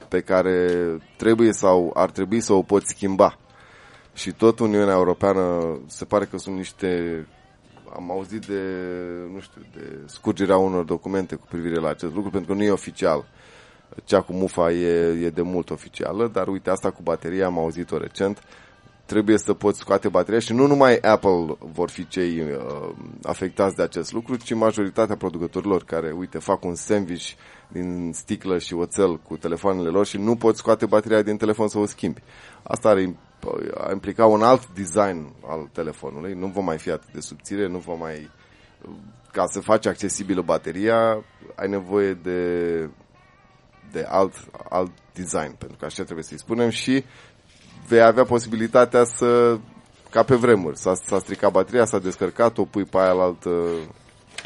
pe 0.08 0.20
care 0.20 0.68
trebuie 1.16 1.52
sau 1.52 1.90
ar 1.94 2.10
trebui 2.10 2.40
să 2.40 2.52
o 2.52 2.62
poți 2.62 2.88
schimba. 2.88 3.38
Și 4.12 4.32
tot 4.32 4.58
Uniunea 4.58 4.94
Europeană 4.94 5.78
se 5.86 6.04
pare 6.04 6.24
că 6.24 6.38
sunt 6.38 6.56
niște 6.56 7.26
am 7.94 8.10
auzit 8.10 8.46
de, 8.46 8.62
nu 9.32 9.40
știu, 9.40 9.60
de 9.72 10.00
scurgerea 10.06 10.56
unor 10.56 10.84
documente 10.84 11.34
cu 11.34 11.46
privire 11.48 11.80
la 11.80 11.88
acest 11.88 12.14
lucru, 12.14 12.30
pentru 12.30 12.52
că 12.52 12.58
nu 12.58 12.64
e 12.64 12.70
oficial. 12.70 13.24
Cea 14.04 14.20
cu 14.20 14.32
mufa 14.32 14.72
e, 14.72 15.24
e 15.24 15.30
de 15.30 15.42
mult 15.42 15.70
oficială, 15.70 16.28
dar 16.28 16.48
uite, 16.48 16.70
asta 16.70 16.90
cu 16.90 17.02
bateria 17.02 17.46
am 17.46 17.58
auzit-o 17.58 17.98
recent. 17.98 18.42
Uh, 19.04 19.14
trebuie 19.14 19.38
să 19.38 19.54
poți 19.54 19.78
scoate 19.78 20.08
bateria 20.08 20.38
și 20.38 20.52
nu 20.52 20.66
numai 20.66 20.96
Apple 20.96 21.56
vor 21.58 21.90
fi 21.90 22.08
cei 22.08 22.40
uh, 22.40 22.94
afectați 23.22 23.76
de 23.76 23.82
acest 23.82 24.12
lucru, 24.12 24.36
ci 24.36 24.54
majoritatea 24.54 25.16
producătorilor 25.16 25.84
care, 25.84 26.10
uite, 26.10 26.38
fac 26.38 26.64
un 26.64 26.74
sandwich 26.74 27.30
din 27.68 28.10
sticlă 28.12 28.58
și 28.58 28.74
oțel 28.74 29.18
cu 29.18 29.36
telefoanele 29.36 29.88
lor 29.88 30.06
și 30.06 30.16
nu 30.18 30.36
poți 30.36 30.58
scoate 30.58 30.86
bateria 30.86 31.22
din 31.22 31.36
telefon 31.36 31.68
să 31.68 31.78
o 31.78 31.86
schimbi. 31.86 32.22
Asta 32.62 32.88
are 32.88 33.16
implica 33.92 34.26
un 34.26 34.42
alt 34.42 34.68
design 34.68 35.34
al 35.46 35.68
telefonului, 35.72 36.34
nu 36.34 36.46
va 36.46 36.60
mai 36.60 36.78
fi 36.78 36.90
atât 36.90 37.12
de 37.12 37.20
subțire, 37.20 37.68
nu 37.68 37.78
va 37.78 37.94
mai 37.94 38.30
ca 39.32 39.46
să 39.46 39.60
faci 39.60 39.86
accesibilă 39.86 40.42
bateria, 40.42 41.24
ai 41.54 41.68
nevoie 41.68 42.14
de, 42.14 42.78
de 43.92 44.06
alt, 44.08 44.34
alt 44.68 44.92
design, 45.12 45.54
pentru 45.58 45.76
că 45.76 45.84
așa 45.84 46.02
trebuie 46.02 46.24
să-i 46.24 46.38
spunem, 46.38 46.68
și 46.68 47.04
vei 47.88 48.02
avea 48.02 48.24
posibilitatea 48.24 49.04
să, 49.04 49.58
ca 50.10 50.22
pe 50.22 50.34
vremuri, 50.34 50.78
s-a, 50.78 50.94
s-a 51.06 51.18
stricat 51.18 51.50
bateria, 51.50 51.84
s-a 51.84 51.98
descărcat, 51.98 52.58
o 52.58 52.64
pui 52.64 52.84
pe 52.84 52.98
aia 52.98 53.12
la 53.12 53.22
altă. 53.22 53.50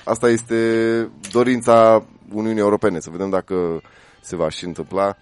Asta 0.04 0.28
este 0.28 0.56
dorința 1.32 2.04
Uniunii 2.32 2.60
Europene, 2.60 3.00
să 3.00 3.08
vedem 3.10 3.30
dacă 3.30 3.82
se 4.20 4.36
va 4.36 4.48
și 4.48 4.64
întâmpla. 4.64 5.16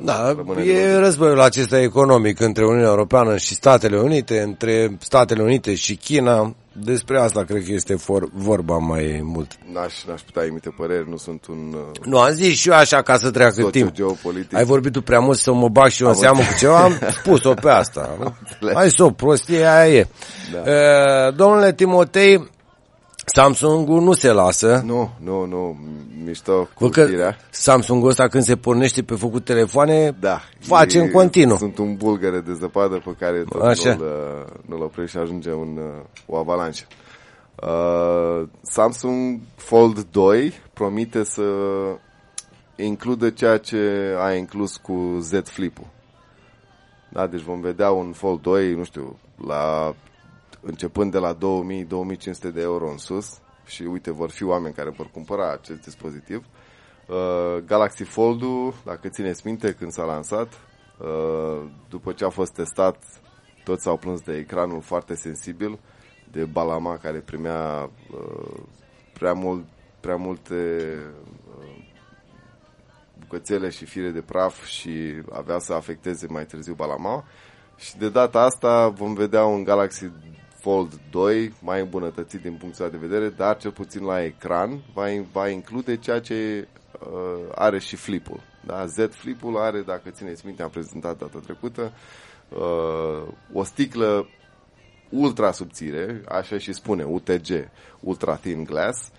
Da, 0.00 0.36
e 0.64 0.96
războiul 0.96 1.40
acesta 1.40 1.80
economic 1.80 2.40
între 2.40 2.64
Uniunea 2.64 2.88
Europeană 2.88 3.36
și 3.36 3.54
Statele 3.54 3.98
Unite, 4.00 4.40
între 4.40 4.96
Statele 5.00 5.42
Unite 5.42 5.74
și 5.74 5.96
China. 5.96 6.54
Despre 6.84 7.18
asta 7.20 7.44
cred 7.44 7.64
că 7.64 7.72
este 7.72 7.94
for, 7.94 8.28
vorba 8.32 8.76
mai 8.76 9.20
mult. 9.22 9.58
N-aș, 9.72 10.04
n-aș 10.04 10.20
putea 10.20 10.44
emite 10.44 10.70
păreri, 10.76 11.08
nu 11.08 11.16
sunt 11.16 11.46
un... 11.46 11.74
Uh, 11.74 12.06
nu, 12.06 12.18
am 12.18 12.30
zis 12.30 12.58
și 12.58 12.68
eu 12.68 12.74
așa 12.74 13.02
ca 13.02 13.16
să 13.16 13.30
treacă 13.30 13.68
timp. 13.70 13.92
Geopolitic. 13.92 14.54
Ai 14.54 14.64
vorbit 14.64 14.92
tu 14.92 15.02
prea 15.02 15.18
mult 15.18 15.38
să 15.38 15.52
mă 15.52 15.68
bag 15.68 15.88
și 15.88 16.02
eu 16.02 16.08
în 16.08 16.14
seamă 16.14 16.38
cu 16.38 16.54
ceva, 16.58 16.82
am 16.82 16.98
spus-o 17.20 17.54
pe 17.54 17.68
asta. 17.70 18.32
Hai 18.74 18.90
să 18.90 19.04
o 19.04 19.10
prostie, 19.10 19.64
aia 19.64 19.94
e. 19.94 20.06
Da. 20.52 20.58
Uh, 20.58 21.34
domnule 21.34 21.72
Timotei, 21.72 22.50
Samsung-ul 23.34 24.02
nu 24.02 24.12
se 24.12 24.32
lasă. 24.32 24.82
Nu, 24.84 25.10
nu, 25.20 25.44
nu, 25.44 25.76
mișto 26.24 26.68
cu 26.74 26.88
că 26.88 27.06
Samsung-ul 27.50 28.08
ăsta 28.08 28.28
când 28.28 28.42
se 28.42 28.56
pornește 28.56 29.02
pe 29.02 29.14
făcut 29.14 29.44
telefoane, 29.44 30.16
da, 30.20 30.40
face 30.58 30.98
e, 30.98 31.00
în 31.00 31.10
continuu. 31.10 31.56
Sunt 31.56 31.78
un 31.78 31.96
bulgăre 31.96 32.40
de 32.40 32.52
zăpadă 32.52 33.02
pe 33.04 33.14
care 33.18 33.44
tot 33.48 33.62
Așa. 33.62 33.94
nu-l, 33.94 34.06
uh, 34.06 34.52
nu-l 34.66 34.82
oprești 34.82 35.16
și 35.16 35.22
ajunge 35.22 35.52
un, 35.52 35.76
uh, 35.76 36.04
o 36.26 36.36
avalanșă. 36.36 36.84
Uh, 37.62 38.48
Samsung 38.62 39.40
Fold 39.56 40.06
2 40.10 40.52
promite 40.72 41.24
să 41.24 41.42
includă 42.76 43.30
ceea 43.30 43.56
ce 43.56 44.14
a 44.18 44.32
inclus 44.32 44.76
cu 44.76 45.16
Z 45.20 45.32
Flip-ul. 45.44 45.86
Da, 47.08 47.26
deci 47.26 47.40
vom 47.40 47.60
vedea 47.60 47.90
un 47.90 48.12
Fold 48.12 48.40
2, 48.40 48.74
nu 48.74 48.84
știu, 48.84 49.18
la 49.46 49.94
începând 50.68 51.12
de 51.12 51.18
la 51.18 51.36
2000-2500 51.36 51.38
de 52.52 52.60
euro 52.60 52.90
în 52.90 52.98
sus 52.98 53.38
și 53.66 53.82
uite, 53.82 54.10
vor 54.10 54.30
fi 54.30 54.44
oameni 54.44 54.74
care 54.74 54.90
vor 54.90 55.10
cumpăra 55.10 55.52
acest 55.52 55.80
dispozitiv. 55.80 56.44
Uh, 57.06 57.62
Galaxy 57.66 58.04
Fold-ul, 58.04 58.74
dacă 58.84 59.08
țineți 59.08 59.46
minte, 59.46 59.72
când 59.72 59.90
s-a 59.92 60.04
lansat, 60.04 60.48
uh, 60.98 61.70
după 61.88 62.12
ce 62.12 62.24
a 62.24 62.28
fost 62.28 62.52
testat, 62.52 63.02
toți 63.64 63.82
s-au 63.82 63.96
plâns 63.96 64.20
de 64.20 64.36
ecranul 64.36 64.80
foarte 64.80 65.14
sensibil, 65.14 65.78
de 66.30 66.44
balama 66.44 66.96
care 66.96 67.18
primea 67.18 67.90
uh, 68.12 68.60
prea, 69.12 69.32
mult, 69.32 69.64
prea 70.00 70.16
multe 70.16 70.54
uh, 71.58 71.86
bucățele 73.18 73.68
și 73.68 73.84
fire 73.84 74.10
de 74.10 74.20
praf 74.20 74.64
și 74.64 75.22
avea 75.32 75.58
să 75.58 75.72
afecteze 75.72 76.26
mai 76.30 76.46
târziu 76.46 76.74
balama. 76.74 77.24
Și 77.76 77.96
de 77.96 78.08
data 78.08 78.40
asta 78.40 78.88
vom 78.88 79.14
vedea 79.14 79.44
un 79.44 79.64
Galaxy 79.64 80.10
Fold 80.60 81.00
2 81.10 81.52
mai 81.62 81.80
îmbunătățit 81.80 82.40
din 82.42 82.52
punctul 82.52 82.90
de 82.90 82.96
vedere, 82.96 83.28
dar 83.28 83.56
cel 83.56 83.70
puțin 83.70 84.04
la 84.04 84.24
ecran 84.24 84.80
va, 84.94 85.06
va 85.32 85.48
include 85.48 85.96
ceea 85.96 86.20
ce 86.20 86.68
uh, 87.00 87.52
are 87.54 87.78
și 87.78 87.96
flipul. 87.96 88.40
Da? 88.66 88.86
Z 88.86 88.96
flipul 89.10 89.56
are, 89.56 89.80
dacă 89.80 90.10
țineți 90.10 90.46
minte, 90.46 90.62
am 90.62 90.70
prezentat 90.70 91.18
data 91.18 91.38
trecută, 91.38 91.92
uh, 92.48 93.22
o 93.52 93.64
sticlă 93.64 94.28
ultra 95.08 95.52
subțire, 95.52 96.22
așa 96.28 96.58
și 96.58 96.72
spune, 96.72 97.04
UTG, 97.04 97.68
Ultra 98.00 98.34
Thin 98.34 98.64
Glass, 98.64 99.10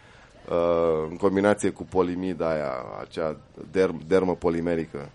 uh, 0.49 1.07
în 1.09 1.17
combinație 1.17 1.69
cu 1.69 1.83
polimida 1.83 2.51
aia, 2.51 2.73
acea 2.99 3.37
derm, 3.71 4.01
dermă 4.07 4.35
polimerică, 4.35 5.09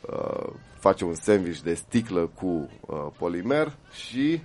uh, 0.00 0.52
face 0.78 1.04
un 1.04 1.14
sandwich 1.14 1.60
de 1.60 1.74
sticlă 1.74 2.30
cu 2.34 2.46
uh, 2.46 3.06
polimer 3.18 3.76
și 3.92 4.42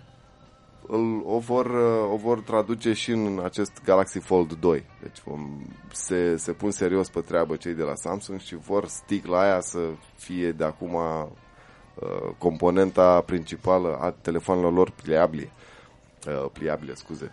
îl, 0.87 1.21
o, 1.25 1.39
vor, 1.39 1.65
o 2.11 2.15
vor 2.15 2.39
traduce 2.39 2.93
și 2.93 3.11
în 3.11 3.41
acest 3.43 3.71
Galaxy 3.85 4.19
Fold 4.19 4.53
2. 4.53 4.85
Deci 5.01 5.17
vom, 5.25 5.61
se, 5.91 6.37
se 6.37 6.51
pun 6.51 6.71
serios 6.71 7.09
pe 7.09 7.19
treabă 7.19 7.55
cei 7.55 7.73
de 7.73 7.83
la 7.83 7.95
Samsung 7.95 8.39
și 8.39 8.55
vor 8.55 8.87
stick 8.87 9.27
la 9.27 9.39
aia 9.39 9.59
să 9.59 9.79
fie 10.15 10.51
de 10.51 10.63
acum 10.63 10.93
uh, 10.93 11.27
componenta 12.37 13.21
principală 13.21 13.97
a 14.01 14.11
telefonelor 14.11 14.73
lor 14.73 14.91
pliabile. 15.03 15.51
Uh, 16.27 16.49
pliabile, 16.53 16.93
scuze. 16.93 17.31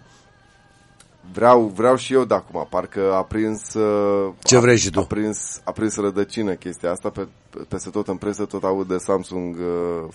Vreau, 1.32 1.66
vreau 1.66 1.96
și 1.96 2.12
eu 2.12 2.24
de 2.24 2.34
acum, 2.34 2.66
parcă 2.70 3.14
a 3.14 3.22
prins... 3.22 3.74
Uh, 3.74 4.32
Ce 4.42 4.58
vrei 4.58 4.76
și 4.76 4.90
tu? 4.90 5.00
A 5.00 5.04
prins, 5.04 5.60
a 5.64 5.72
prins 5.72 5.96
rădăcină 5.96 6.54
chestia 6.54 6.90
asta, 6.90 7.10
pe, 7.10 7.28
peste 7.68 7.90
tot 7.90 8.08
în 8.08 8.16
presă 8.16 8.44
tot 8.44 8.64
aud 8.64 8.88
de 8.88 8.96
Samsung 8.96 9.56
uh, 9.56 10.08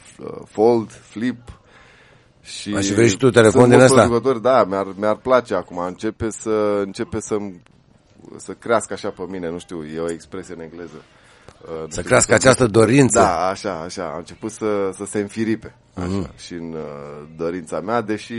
Fold, 0.46 0.92
Flip, 0.92 1.60
și, 2.46 2.82
și 2.82 2.94
vrei 2.94 3.10
și 3.10 3.18
tu 3.18 3.30
telefon 3.30 3.70
din 3.70 3.80
ăsta? 3.80 4.20
Da, 4.42 4.64
mi-ar, 4.64 4.88
mi-ar 4.96 5.16
place 5.16 5.56
acum. 5.56 5.78
Începe 5.78 6.30
să, 6.30 6.82
începe 6.84 7.20
să, 7.20 7.38
să 8.36 8.52
crească 8.54 8.94
așa 8.94 9.10
pe 9.10 9.24
mine, 9.30 9.50
nu 9.50 9.60
știu, 9.60 9.84
e 9.86 10.00
o 10.00 10.12
expresie 10.12 10.54
în 10.54 10.62
engleză. 10.62 11.02
Uh, 11.62 11.84
să 11.88 12.02
crească 12.02 12.34
această 12.34 12.68
dorință. 12.68 13.20
Da, 13.20 13.48
așa, 13.48 13.82
așa. 13.82 14.12
A 14.14 14.18
început 14.18 14.52
să, 14.52 14.90
să 14.92 15.06
se 15.06 15.20
înfiripe 15.20 15.76
așa, 15.94 16.08
mm-hmm. 16.08 16.36
și 16.38 16.54
în 16.54 16.74
uh, 16.74 17.28
dorința 17.38 17.80
mea, 17.80 18.02
deși 18.02 18.34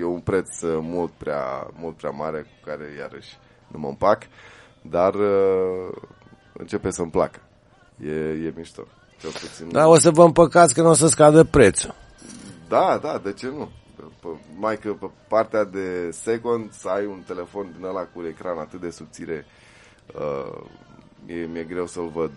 e 0.00 0.04
un 0.04 0.20
preț 0.20 0.60
uh, 0.60 0.78
mult 0.80 1.10
prea, 1.10 1.70
mult 1.80 1.96
prea 1.96 2.10
mare 2.10 2.40
cu 2.40 2.68
care 2.70 2.84
iarăși 2.98 3.38
nu 3.68 3.78
mă 3.78 3.88
împac, 3.88 4.22
dar 4.82 5.14
uh, 5.14 6.02
începe 6.52 6.90
să-mi 6.90 7.10
placă. 7.10 7.40
E, 8.04 8.10
e 8.46 8.52
mișto. 8.56 8.82
Cel 9.20 9.30
puțin. 9.30 9.68
Da, 9.70 9.86
o 9.86 9.98
să 9.98 10.10
vă 10.10 10.24
împăcați 10.24 10.74
că 10.74 10.82
nu 10.82 10.88
o 10.88 10.94
să 10.94 11.06
scadă 11.06 11.44
prețul. 11.44 11.94
Da, 12.72 12.98
da, 13.02 13.20
de 13.24 13.32
ce 13.32 13.46
nu? 13.46 13.68
P- 14.20 14.58
mai 14.58 14.78
că 14.78 14.92
pe 15.00 15.06
partea 15.28 15.64
de 15.64 16.10
second 16.10 16.72
să 16.72 16.88
ai 16.88 17.06
un 17.06 17.22
telefon 17.26 17.74
din 17.76 17.84
ăla 17.86 18.00
cu 18.00 18.22
ecran 18.28 18.58
atât 18.58 18.80
de 18.80 18.90
subțire, 18.90 19.46
uh, 20.14 20.62
e, 21.26 21.46
mi-e 21.52 21.62
greu 21.62 21.86
să-l 21.86 22.10
văd 22.14 22.30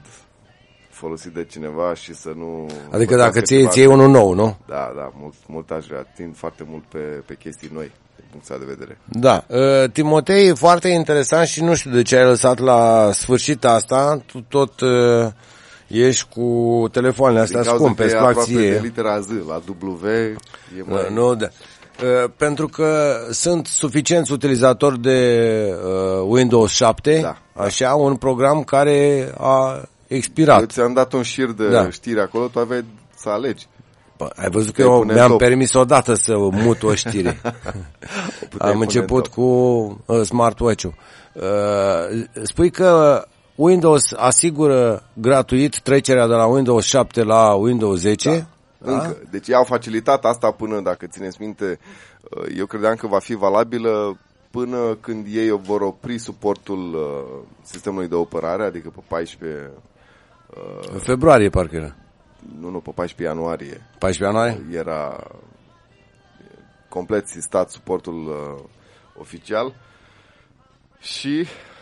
folosit 0.90 1.34
de 1.34 1.46
cineva 1.46 1.94
și 1.94 2.14
să 2.14 2.32
nu... 2.36 2.68
Adică 2.92 3.16
dacă 3.16 3.42
ți 3.42 3.54
iei 3.54 3.86
unul 3.86 4.10
nou, 4.10 4.34
nu? 4.34 4.58
Da, 4.68 4.94
da, 4.96 5.12
mult, 5.20 5.34
mult 5.48 5.72
aș 5.72 5.86
vrea. 5.86 6.06
Tind 6.16 6.36
foarte 6.36 6.66
mult 6.68 6.84
pe, 6.84 7.24
pe 7.26 7.36
chestii 7.36 7.70
noi, 7.74 7.92
din 8.16 8.26
punctul 8.32 8.60
de 8.60 8.66
vedere. 8.66 8.98
Da. 9.06 9.46
Uh, 9.48 9.90
Timotei, 9.92 10.56
foarte 10.56 10.88
interesant 10.88 11.48
și 11.48 11.64
nu 11.64 11.76
știu 11.76 11.92
de 11.92 12.02
ce 12.02 12.18
ai 12.18 12.26
lăsat 12.26 12.60
la 12.60 13.12
sfârșit 13.12 13.66
asta. 13.66 14.24
Tu 14.26 14.42
tot... 14.42 14.80
Uh, 14.80 15.32
ești 15.88 16.28
cu 16.36 16.88
telefoanele 16.92 17.42
astea 17.42 17.64
scumpe, 17.64 18.04
îți 18.04 18.16
plac 18.16 18.44
ție. 18.44 18.72
de 18.72 18.80
litera 18.82 19.20
Z, 19.20 19.30
la 19.48 19.62
W 19.80 20.08
e 20.08 20.36
mai... 20.86 21.14
Nu, 21.14 21.36
da. 21.36 21.48
Uh, 22.04 22.30
pentru 22.38 22.68
că 22.68 23.18
sunt 23.32 23.68
suficienți 23.68 24.32
utilizatori 24.32 25.00
de 25.00 25.70
uh, 25.86 26.26
Windows 26.28 26.72
7, 26.72 27.20
da, 27.22 27.64
așa, 27.64 27.88
da. 27.88 27.94
un 27.94 28.16
program 28.16 28.64
care 28.64 29.32
a 29.38 29.82
expirat. 30.08 30.60
Eu 30.60 30.66
ți-am 30.66 30.94
dat 30.94 31.14
un 31.14 31.22
șir 31.22 31.52
de 31.52 31.70
da. 31.70 31.90
știri 31.90 32.20
acolo, 32.20 32.48
tu 32.48 32.60
aveai 32.60 32.86
să 33.16 33.30
alegi. 33.30 33.68
Bă, 34.18 34.30
ai 34.36 34.50
văzut 34.50 34.74
că 34.74 34.82
eu 34.82 35.04
mi-am 35.04 35.30
top. 35.30 35.38
permis 35.38 35.74
odată 35.74 36.14
să 36.14 36.38
mut 36.38 36.84
o 36.84 36.96
știre. 36.96 37.42
Am 38.58 38.80
început 38.80 39.28
cu 39.28 39.42
uh, 40.06 40.22
smartwatch-ul. 40.22 40.94
Uh, 41.34 42.24
spui 42.44 42.72
că 42.72 43.24
Windows 43.56 44.12
asigură 44.12 45.04
gratuit 45.14 45.80
trecerea 45.80 46.28
de 46.28 46.34
la 46.34 46.46
Windows 46.46 46.86
7 46.86 47.24
la 47.24 47.54
Windows 47.54 48.00
10. 48.00 48.30
Da. 48.30 48.46
Da? 48.92 48.92
Încă. 48.92 49.18
Deci 49.30 49.52
au 49.52 49.64
facilitat 49.64 50.26
asta 50.26 50.52
până, 50.52 50.82
dacă 50.82 51.08
țineți 51.08 51.38
minte, 51.40 51.80
uh, 52.30 52.46
eu 52.58 52.66
credeam 52.66 52.96
că 52.96 53.08
va 53.08 53.20
fi 53.20 53.34
valabilă 53.36 54.20
până 54.52 54.96
când 55.02 55.26
ei 55.30 55.50
vor 55.50 55.82
opri 55.82 56.18
suportul 56.18 56.94
uh, 56.94 57.44
sistemului 57.62 58.08
de 58.08 58.16
operare, 58.16 58.64
adică 58.64 58.90
pe 58.90 59.02
14... 59.08 59.72
Uh, 60.50 60.88
în 60.94 61.00
februarie, 61.00 61.50
parcă 61.50 61.76
era. 61.76 61.96
Nu, 62.60 62.70
nu, 62.70 62.80
pe 62.80 62.92
14 62.96 63.38
ianuarie. 63.38 63.82
14 64.00 64.24
ianuarie? 64.24 64.78
Era 64.78 65.28
complet 66.90 67.28
sistat 67.28 67.70
suportul 67.70 68.28
uh, 68.28 68.64
oficial 69.20 69.74
și 71.00 71.46
Uh, 71.48 71.75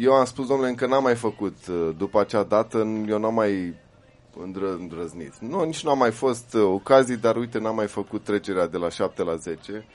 eu 0.00 0.12
am 0.12 0.24
spus, 0.24 0.46
domnule, 0.46 0.68
încă 0.68 0.86
n-am 0.86 1.02
mai 1.02 1.14
făcut. 1.14 1.56
Uh, 1.68 1.90
după 1.96 2.20
acea 2.20 2.42
dată, 2.42 2.78
eu 3.08 3.18
n-am 3.18 3.34
mai 3.34 3.74
îndră, 4.42 4.72
îndrăznit. 4.72 5.38
Nu, 5.38 5.64
nici 5.64 5.84
n-am 5.84 5.98
mai 5.98 6.10
fost 6.10 6.54
uh, 6.54 6.62
ocazii, 6.62 7.16
dar 7.16 7.36
uite, 7.36 7.58
n-am 7.58 7.74
mai 7.74 7.86
făcut 7.86 8.24
trecerea 8.24 8.66
de 8.66 8.76
la 8.76 8.88
7 8.88 9.22
la 9.22 9.36
10 9.36 9.86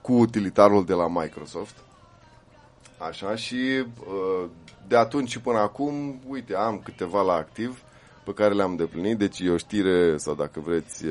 cu 0.00 0.12
utilitarul 0.12 0.84
de 0.84 0.92
la 0.92 1.08
Microsoft. 1.08 1.74
Așa, 2.98 3.34
și 3.34 3.84
de 4.88 4.96
atunci 4.96 5.30
și 5.30 5.40
până 5.40 5.58
acum, 5.58 6.20
uite, 6.28 6.54
am 6.54 6.80
câteva 6.84 7.22
la 7.22 7.32
activ 7.32 7.82
pe 8.24 8.32
care 8.32 8.54
le-am 8.54 8.76
deplinit, 8.76 9.18
deci 9.18 9.40
e 9.40 9.50
o 9.50 9.56
știre 9.56 10.16
sau 10.16 10.34
dacă 10.34 10.60
vreți 10.60 11.04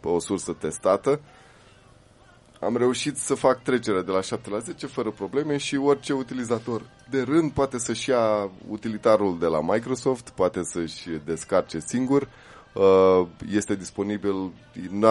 pe 0.00 0.08
o 0.08 0.18
sursă 0.18 0.52
testată 0.52 1.20
am 2.60 2.76
reușit 2.76 3.16
să 3.16 3.34
fac 3.34 3.62
trecerea 3.62 4.02
de 4.02 4.10
la 4.10 4.20
7 4.20 4.50
la 4.50 4.58
10 4.58 4.86
fără 4.86 5.10
probleme 5.10 5.56
și 5.56 5.76
orice 5.76 6.12
utilizator 6.12 6.82
de 7.10 7.22
rând 7.22 7.50
poate 7.50 7.78
să-și 7.78 8.10
ia 8.10 8.50
utilitarul 8.68 9.38
de 9.38 9.46
la 9.46 9.60
Microsoft, 9.60 10.28
poate 10.28 10.60
să-și 10.62 11.08
descarce 11.24 11.78
singur, 11.78 12.28
uh, 12.72 13.26
este 13.52 13.74
disponibil, 13.74 14.50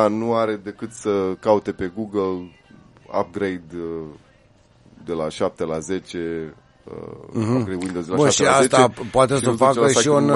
nu 0.09 0.35
are 0.35 0.55
decât 0.55 0.91
să 0.91 1.35
caute 1.39 1.71
pe 1.71 1.91
Google 1.95 2.51
upgrade 3.19 3.63
uh, 3.75 4.05
de 5.05 5.13
la 5.13 5.29
7 5.29 5.63
la 5.63 5.79
10 5.79 6.53
uh-huh. 6.89 7.67
Windows 7.67 8.05
de 8.05 8.11
la 8.11 8.15
Bun, 8.15 8.29
7 8.29 8.31
și 8.31 8.43
la 8.43 8.61
10 8.61 8.75
asta 8.75 8.93
poate 9.11 9.35
să 9.37 9.51
facă 9.51 9.89
și 9.89 10.07
un, 10.07 10.33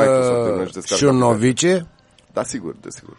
și 0.84 1.04
un 1.04 1.16
novice? 1.16 1.88
Da, 2.34 2.44
sigur, 2.44 2.76
desigur. 2.82 3.18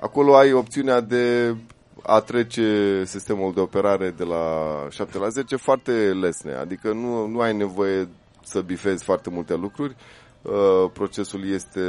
Acolo 0.00 0.36
ai 0.36 0.52
opțiunea 0.52 1.00
de 1.00 1.54
a 2.02 2.20
trece 2.20 3.02
sistemul 3.04 3.52
de 3.52 3.60
operare 3.60 4.10
de 4.10 4.24
la 4.24 4.86
7 4.90 5.18
la 5.18 5.28
10 5.28 5.56
foarte 5.56 5.92
lesne, 5.92 6.52
adică 6.54 6.92
nu, 6.92 7.26
nu 7.26 7.40
ai 7.40 7.56
nevoie 7.56 8.08
să 8.44 8.60
bifezi 8.60 9.04
foarte 9.04 9.30
multe 9.30 9.54
lucruri. 9.54 9.96
Uh, 10.42 10.90
procesul 10.92 11.48
este 11.48 11.80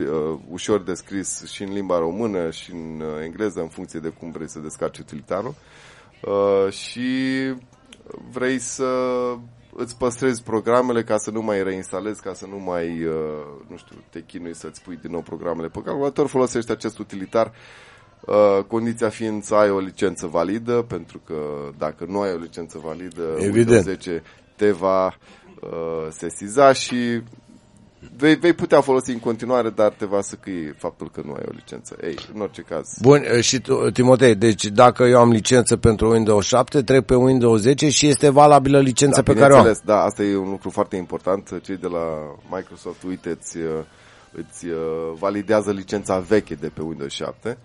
uh, 0.00 0.38
ușor 0.50 0.82
descris 0.82 1.50
și 1.52 1.62
în 1.62 1.72
limba 1.72 1.98
română 1.98 2.50
și 2.50 2.72
în 2.72 3.00
uh, 3.00 3.22
engleză 3.24 3.60
în 3.60 3.68
funcție 3.68 4.00
de 4.00 4.08
cum 4.08 4.30
vrei 4.30 4.48
să 4.48 4.58
descarci 4.58 4.98
utilitarul. 4.98 5.54
Uh, 6.22 6.72
și 6.72 7.08
vrei 8.30 8.58
să 8.58 8.94
îți 9.74 9.96
păstrezi 9.96 10.42
programele 10.42 11.02
ca 11.02 11.16
să 11.16 11.30
nu 11.30 11.42
mai 11.42 11.62
reinstalezi, 11.62 12.22
ca 12.22 12.32
să 12.32 12.46
nu 12.46 12.58
mai, 12.58 13.04
uh, 13.04 13.14
nu 13.68 13.76
știu, 13.76 13.96
te 14.10 14.22
chinui 14.22 14.54
să-ți 14.54 14.82
pui 14.82 14.96
din 14.96 15.10
nou 15.10 15.20
programele 15.20 15.68
pe 15.68 15.80
calculator, 15.84 16.26
folosești 16.26 16.70
acest 16.70 16.98
utilitar 16.98 17.46
Uh, 17.46 17.91
condiția 18.66 19.08
fiind 19.08 19.42
să 19.42 19.54
ai 19.54 19.70
o 19.70 19.78
licență 19.78 20.26
validă, 20.26 20.84
pentru 20.88 21.20
că 21.26 21.34
dacă 21.78 22.04
nu 22.08 22.20
ai 22.20 22.32
o 22.32 22.38
licență 22.38 22.80
validă, 22.84 23.22
Evident. 23.36 23.54
Windows 23.54 23.82
10 23.82 24.22
te 24.56 24.70
va 24.70 25.06
uh, 25.06 26.06
sesiza 26.10 26.72
și 26.72 27.22
vei, 28.16 28.34
vei 28.34 28.52
putea 28.52 28.80
folosi 28.80 29.10
în 29.10 29.18
continuare, 29.18 29.70
dar 29.70 29.92
te 29.92 30.06
va 30.06 30.20
săcăi 30.20 30.74
faptul 30.76 31.10
că 31.10 31.22
nu 31.24 31.32
ai 31.32 31.42
o 31.48 31.52
licență. 31.54 31.96
Ei, 32.02 32.16
în 32.34 32.40
orice 32.40 32.62
caz. 32.62 32.86
Bun, 33.00 33.22
și 33.40 33.60
tu, 33.60 33.90
Timotei, 33.90 34.34
deci 34.34 34.64
dacă 34.64 35.02
eu 35.02 35.18
am 35.18 35.30
licență 35.30 35.76
pentru 35.76 36.10
Windows 36.10 36.46
7, 36.46 36.82
trec 36.82 37.04
pe 37.04 37.14
Windows 37.14 37.60
10 37.60 37.88
și 37.88 38.06
este 38.06 38.28
valabilă 38.28 38.80
licența 38.80 39.22
da, 39.22 39.32
pe 39.32 39.38
care 39.38 39.52
o 39.52 39.56
am. 39.56 39.80
Da, 39.84 40.02
asta 40.02 40.22
e 40.22 40.36
un 40.36 40.50
lucru 40.50 40.70
foarte 40.70 40.96
important. 40.96 41.60
Cei 41.62 41.76
de 41.76 41.86
la 41.86 42.36
Microsoft, 42.50 43.02
uite-ți, 43.02 43.56
uh, 43.58 43.64
îți 44.32 44.66
validează 45.18 45.70
licența 45.72 46.18
veche 46.18 46.54
de 46.54 46.68
pe 46.68 46.82
Windows 46.82 47.12
7 47.12 47.58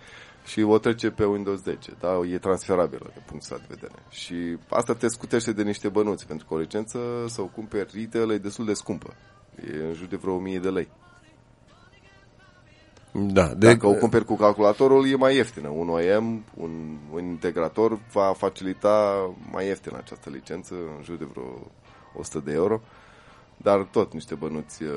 și 0.48 0.62
o 0.62 0.78
trece 0.78 1.10
pe 1.10 1.26
Windows 1.26 1.62
10. 1.62 1.92
Da? 2.00 2.20
E 2.32 2.38
transferabilă 2.38 3.12
de 3.14 3.22
punct 3.26 3.48
de 3.48 3.62
vedere. 3.68 3.94
Și 4.10 4.58
asta 4.70 4.94
te 4.94 5.08
scutește 5.08 5.52
de 5.52 5.64
niște 5.64 5.90
bănuți, 5.90 6.28
pentru 6.28 6.48
că 6.48 6.54
o 6.54 6.58
licență 6.58 7.00
să 7.28 7.42
o 7.42 7.46
cumperi 7.46 7.92
retail 7.94 8.32
e 8.32 8.38
destul 8.38 8.66
de 8.66 8.74
scumpă. 8.74 9.14
E 9.56 9.88
în 9.88 9.94
jur 9.94 10.08
de 10.08 10.16
vreo 10.16 10.34
1000 10.34 10.60
de 10.60 10.70
lei. 10.70 10.90
Da, 13.12 13.48
de... 13.48 13.74
Dacă 13.74 13.88
o 13.88 13.94
cumperi 13.94 14.26
cu 14.26 14.36
calculatorul, 14.36 15.08
e 15.08 15.16
mai 15.16 15.36
ieftină. 15.36 15.68
Un 15.68 15.90
OEM, 15.90 16.44
un, 16.54 16.98
un 17.14 17.26
integrator 17.26 18.00
va 18.12 18.34
facilita 18.38 19.30
mai 19.52 19.66
ieftin 19.66 19.96
această 19.96 20.30
licență, 20.30 20.74
în 20.98 21.04
jur 21.04 21.18
de 21.18 21.26
vreo 21.26 21.72
100 22.14 22.40
de 22.46 22.54
euro. 22.54 22.82
Dar 23.68 23.88
tot 23.92 24.14
niște 24.14 24.36
bănuți 24.36 24.84
uh, 24.84 24.90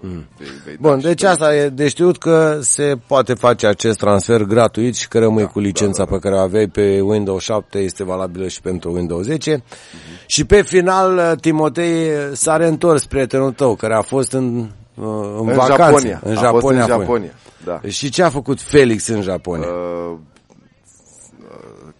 mm. 0.00 0.26
vei, 0.38 0.48
vei 0.64 0.76
Bun, 0.80 1.00
deci 1.00 1.22
asta 1.22 1.54
e 1.54 1.68
de 1.68 1.88
știut 1.88 2.18
că 2.18 2.58
se 2.60 2.98
poate 3.06 3.34
face 3.34 3.66
acest 3.66 3.98
transfer 3.98 4.42
gratuit 4.42 4.94
și 4.94 5.08
că 5.08 5.18
rămâi 5.18 5.42
da, 5.42 5.48
cu 5.48 5.58
licența 5.58 6.04
da, 6.04 6.04
da, 6.04 6.10
da. 6.10 6.16
pe 6.16 6.22
care 6.22 6.34
o 6.40 6.44
aveai 6.44 6.66
pe 6.66 7.00
Windows 7.00 7.42
7, 7.42 7.78
este 7.78 8.04
valabilă 8.04 8.48
și 8.48 8.60
pentru 8.60 8.92
Windows 8.92 9.24
10. 9.24 9.56
Mm-hmm. 9.56 10.26
Și 10.26 10.44
pe 10.44 10.62
final, 10.62 11.16
uh, 11.16 11.32
Timotei 11.40 12.10
s-a 12.32 12.56
reîntors 12.56 13.06
prietenul 13.06 13.52
tău, 13.52 13.74
care 13.74 13.94
a 13.94 14.02
fost 14.02 14.32
în, 14.32 14.56
uh, 14.56 14.68
în, 14.94 15.48
în 15.48 15.54
vacanță. 15.54 15.82
Japonia. 15.82 16.20
În 16.24 16.34
Japonia. 16.34 16.80
în 16.80 16.86
Japonia, 16.86 17.32
da. 17.64 17.80
Și 17.88 18.10
ce 18.10 18.22
a 18.22 18.28
făcut 18.30 18.60
Felix 18.60 19.06
în 19.06 19.22
Japonia? 19.22 19.68
Uh, 19.68 20.18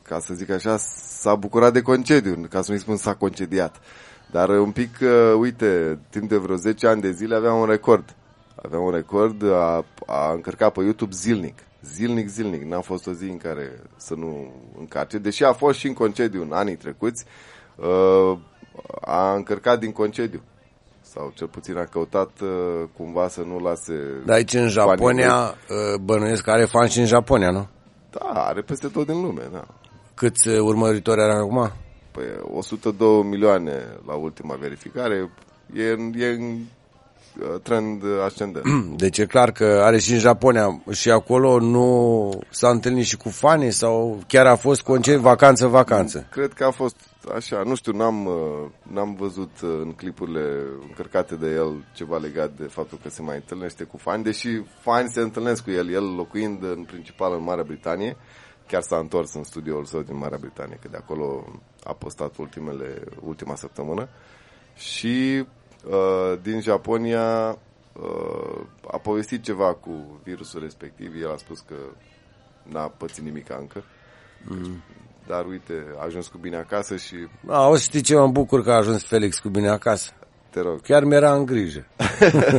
ca 0.02 0.18
să 0.18 0.34
zic 0.34 0.50
așa, 0.50 0.76
s-a 1.20 1.34
bucurat 1.34 1.72
de 1.72 1.80
concediu, 1.80 2.46
ca 2.50 2.62
să 2.62 2.70
nu-i 2.70 2.80
spun 2.80 2.96
s-a 2.96 3.14
concediat. 3.14 3.76
Dar 4.30 4.48
un 4.48 4.70
pic, 4.70 4.98
uh, 5.02 5.34
uite, 5.38 5.98
timp 6.10 6.28
de 6.28 6.36
vreo 6.36 6.56
10 6.56 6.86
ani 6.86 7.00
de 7.00 7.10
zile 7.10 7.34
avea 7.34 7.52
un 7.52 7.66
record. 7.66 8.14
Avea 8.62 8.78
un 8.78 8.90
record, 8.90 9.42
a, 9.52 9.84
a 10.06 10.32
încărcat 10.32 10.72
pe 10.72 10.82
YouTube 10.82 11.12
zilnic. 11.14 11.58
Zilnic, 11.82 12.28
zilnic. 12.28 12.62
N-a 12.62 12.80
fost 12.80 13.06
o 13.06 13.12
zi 13.12 13.24
în 13.24 13.36
care 13.36 13.82
să 13.96 14.14
nu 14.14 14.52
încarce. 14.78 15.18
Deși 15.18 15.44
a 15.44 15.52
fost 15.52 15.78
și 15.78 15.86
în 15.86 15.94
concediu 15.94 16.42
în 16.42 16.52
anii 16.52 16.76
trecuți, 16.76 17.24
uh, 17.76 18.38
a 19.00 19.34
încărcat 19.34 19.78
din 19.78 19.92
concediu. 19.92 20.42
Sau 21.00 21.32
cel 21.34 21.46
puțin 21.46 21.76
a 21.76 21.84
căutat 21.84 22.30
uh, 22.42 22.88
cumva 22.96 23.28
să 23.28 23.40
nu 23.40 23.58
lase... 23.58 24.22
Dar 24.24 24.36
aici 24.36 24.52
în 24.54 24.68
Japonia, 24.68 25.36
uh, 25.40 26.00
bănuiesc 26.00 26.42
că 26.42 26.50
are 26.50 26.64
fan 26.64 26.86
și 26.86 26.98
în 26.98 27.06
Japonia, 27.06 27.50
nu? 27.50 27.68
Da, 28.10 28.44
are 28.44 28.60
peste 28.60 28.88
tot 28.88 29.06
din 29.06 29.20
lume, 29.20 29.42
da. 29.52 29.64
Câți 30.14 30.48
uh, 30.48 30.58
urmăritori 30.58 31.22
are 31.22 31.32
acum? 31.32 31.72
Păi 32.16 32.24
102 32.42 33.22
milioane 33.22 33.98
la 34.06 34.14
ultima 34.14 34.54
verificare. 34.54 35.30
E, 35.74 35.82
e 36.16 36.28
în 36.28 36.58
uh, 37.40 37.60
trend 37.62 38.02
ascendent. 38.24 38.64
Deci 38.96 39.18
e 39.18 39.26
clar 39.26 39.52
că 39.52 39.80
are 39.82 39.98
și 39.98 40.12
în 40.12 40.18
Japonia 40.18 40.82
și 40.90 41.10
acolo 41.10 41.60
nu 41.60 42.30
s-a 42.50 42.68
întâlnit 42.68 43.04
și 43.04 43.16
cu 43.16 43.28
fanii 43.28 43.70
sau 43.70 44.20
chiar 44.26 44.46
a 44.46 44.56
fost 44.56 44.82
concediu, 44.82 45.20
vacanță, 45.20 45.66
vacanță? 45.66 46.26
Cred 46.30 46.52
că 46.52 46.64
a 46.64 46.70
fost 46.70 46.96
așa, 47.34 47.62
nu 47.64 47.74
știu, 47.74 47.92
n-am, 47.92 48.26
uh, 48.26 48.34
n-am 48.92 49.14
văzut 49.14 49.60
uh, 49.62 49.70
în 49.82 49.92
clipurile 49.92 50.44
încărcate 50.88 51.34
de 51.34 51.46
el 51.46 51.84
ceva 51.94 52.16
legat 52.16 52.50
de 52.58 52.64
faptul 52.64 52.98
că 53.02 53.08
se 53.08 53.22
mai 53.22 53.36
întâlnește 53.36 53.84
cu 53.84 53.96
fani, 53.96 54.22
deși 54.22 54.62
fani 54.80 55.08
se 55.08 55.20
întâlnesc 55.20 55.64
cu 55.64 55.70
el, 55.70 55.90
el 55.90 56.14
locuind 56.14 56.62
în 56.62 56.84
principal 56.86 57.34
în 57.36 57.42
Marea 57.42 57.64
Britanie, 57.64 58.16
chiar 58.66 58.82
s-a 58.82 58.96
întors 58.96 59.34
în 59.34 59.44
studioul 59.44 59.84
său 59.84 60.02
din 60.02 60.16
Marea 60.16 60.38
Britanie, 60.40 60.78
că 60.82 60.88
de 60.88 60.96
acolo 60.96 61.44
a 61.84 61.92
postat 61.92 62.36
ultimele, 62.36 63.02
ultima 63.24 63.54
săptămână. 63.54 64.08
Și 64.74 65.46
uh, 65.84 66.38
din 66.42 66.60
Japonia 66.60 67.58
uh, 67.92 68.60
a 68.90 68.98
povestit 68.98 69.42
ceva 69.42 69.74
cu 69.74 70.20
virusul 70.22 70.60
respectiv. 70.60 71.14
El 71.22 71.30
a 71.32 71.36
spus 71.36 71.60
că 71.60 71.74
n-a 72.62 72.88
pățit 72.88 73.24
nimic 73.24 73.50
încă. 73.58 73.84
Mm. 74.44 74.82
Dar 75.26 75.46
uite, 75.46 75.86
a 75.98 76.04
ajuns 76.04 76.28
cu 76.28 76.38
bine 76.38 76.56
acasă 76.56 76.96
și... 76.96 77.14
A, 77.46 77.68
o 77.68 77.76
știi 77.76 78.00
ce 78.00 78.14
mă 78.14 78.26
bucur 78.26 78.62
că 78.62 78.70
a 78.70 78.76
ajuns 78.76 79.04
Felix 79.04 79.38
cu 79.38 79.48
bine 79.48 79.68
acasă. 79.68 80.12
Te 80.50 80.60
rog. 80.60 80.80
Chiar 80.80 81.04
mi-era 81.04 81.34
în 81.34 81.44
grijă. 81.44 81.86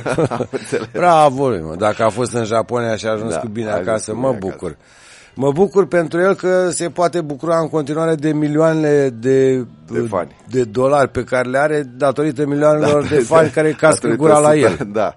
Bravo, 0.91 1.49
mă. 1.49 1.75
Dacă 1.75 2.03
a 2.03 2.09
fost 2.09 2.33
în 2.33 2.43
Japonia 2.43 2.95
și 2.95 3.05
a 3.05 3.11
ajuns 3.11 3.33
da, 3.33 3.39
cu 3.39 3.47
bine 3.47 3.69
acasă, 3.69 4.11
cu 4.11 4.17
bine 4.17 4.29
mă 4.29 4.37
bucur. 4.37 4.69
Acasă. 4.69 4.85
Mă 5.39 5.51
bucur 5.51 5.87
pentru 5.87 6.19
el 6.19 6.35
că 6.35 6.69
se 6.69 6.89
poate 6.89 7.21
bucura 7.21 7.59
în 7.59 7.69
continuare 7.69 8.15
de 8.15 8.33
milioane 8.33 9.09
de, 9.09 9.65
de, 9.91 9.99
fani. 10.09 10.35
de 10.49 10.63
dolari 10.63 11.09
pe 11.09 11.23
care 11.23 11.49
le 11.49 11.57
are 11.57 11.83
datorită 11.97 12.45
milioanelor 12.45 13.01
da, 13.01 13.07
de, 13.07 13.15
de 13.15 13.21
fani 13.21 13.49
care 13.49 13.71
cască 13.81 14.07
gura 14.07 14.39
la 14.39 14.55
el. 14.55 14.77
Da. 14.91 15.15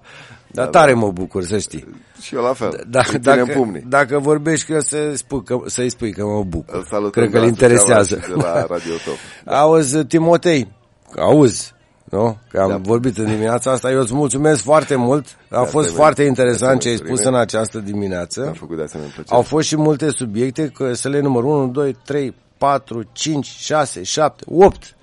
Dar 0.51 0.65
da, 0.65 0.71
tare 0.71 0.91
da. 0.91 0.97
mă 0.97 1.11
bucur, 1.11 1.43
să 1.43 1.57
știi. 1.57 1.87
Și 2.21 2.35
eu 2.35 2.41
la 2.41 2.53
fel. 2.53 2.85
Da, 2.87 3.01
dacă, 3.19 3.49
dacă 3.87 4.19
vorbești 4.19 4.71
că 4.73 4.79
să 4.79 5.11
spui 5.13 5.43
că, 5.43 5.59
să-i 5.65 5.89
spui 5.89 6.11
că 6.11 6.25
mă 6.25 6.43
bucur. 6.43 7.09
Cred 7.11 7.29
că 7.29 7.37
îl 7.37 7.47
interesează. 7.47 8.15
De 8.15 8.33
la 8.35 8.53
Radio 8.53 8.93
Top. 9.05 9.15
Da. 9.45 9.59
Auzi, 9.61 10.05
Timotei, 10.05 10.71
auzi, 11.17 11.73
nu? 12.11 12.37
Că 12.49 12.59
am 12.59 12.69
da. 12.69 12.77
vorbit 12.77 13.17
în 13.17 13.25
dimineața 13.25 13.71
asta. 13.71 13.91
Eu 13.91 13.99
îți 13.99 14.13
mulțumesc 14.13 14.61
foarte 14.61 14.95
mult. 14.95 15.25
A 15.49 15.55
da, 15.55 15.63
fost 15.63 15.89
foarte 15.89 16.23
interesant 16.23 16.79
ce 16.79 16.89
ai 16.89 16.95
spus 16.95 17.23
în 17.23 17.35
această 17.35 17.79
dimineață. 17.79 18.45
Am 18.47 18.53
făcut 18.53 18.77
de 18.77 18.83
asemenea 18.83 19.11
Au 19.29 19.41
fost 19.41 19.67
și 19.67 19.77
multe 19.77 20.09
subiecte, 20.09 20.67
că 20.67 20.93
să 20.93 21.09
le 21.09 21.19
număr 21.19 21.43
1, 21.43 21.67
2, 21.67 21.95
3, 22.05 22.35
4, 22.57 23.03
5, 23.11 23.45
6, 23.45 24.03
7, 24.03 24.43
8. 24.47 24.95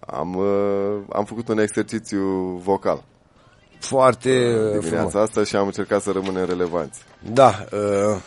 Am, 0.00 0.34
uh, 0.34 1.02
am 1.12 1.24
făcut 1.24 1.48
un 1.48 1.58
exercițiu 1.58 2.20
vocal. 2.64 3.04
Foarte 3.78 4.30
dimineața 4.48 4.96
frumos. 4.96 5.14
asta 5.14 5.44
și 5.44 5.56
am 5.56 5.66
încercat 5.66 6.02
să 6.02 6.10
rămânem 6.10 6.44
relevanți. 6.46 7.00
Da, 7.32 7.66
uh, 7.72 8.20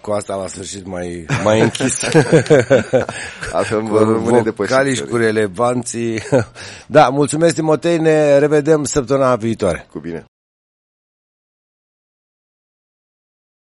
cu 0.00 0.10
asta 0.10 0.34
la 0.34 0.46
sfârșit 0.46 0.86
mai, 0.86 1.26
mai 1.44 1.60
închis. 1.60 2.02
Altfel 3.52 3.82
vor 3.82 4.00
rămâne 4.00 4.40
depășit. 4.40 5.00
cu 5.00 5.16
relevanții. 5.16 6.22
Da, 6.86 7.08
mulțumesc 7.08 7.54
Timotei, 7.54 7.98
ne 7.98 8.38
revedem 8.38 8.84
săptămâna 8.84 9.36
viitoare. 9.36 9.86
Cu 9.92 9.98
bine. 9.98 10.24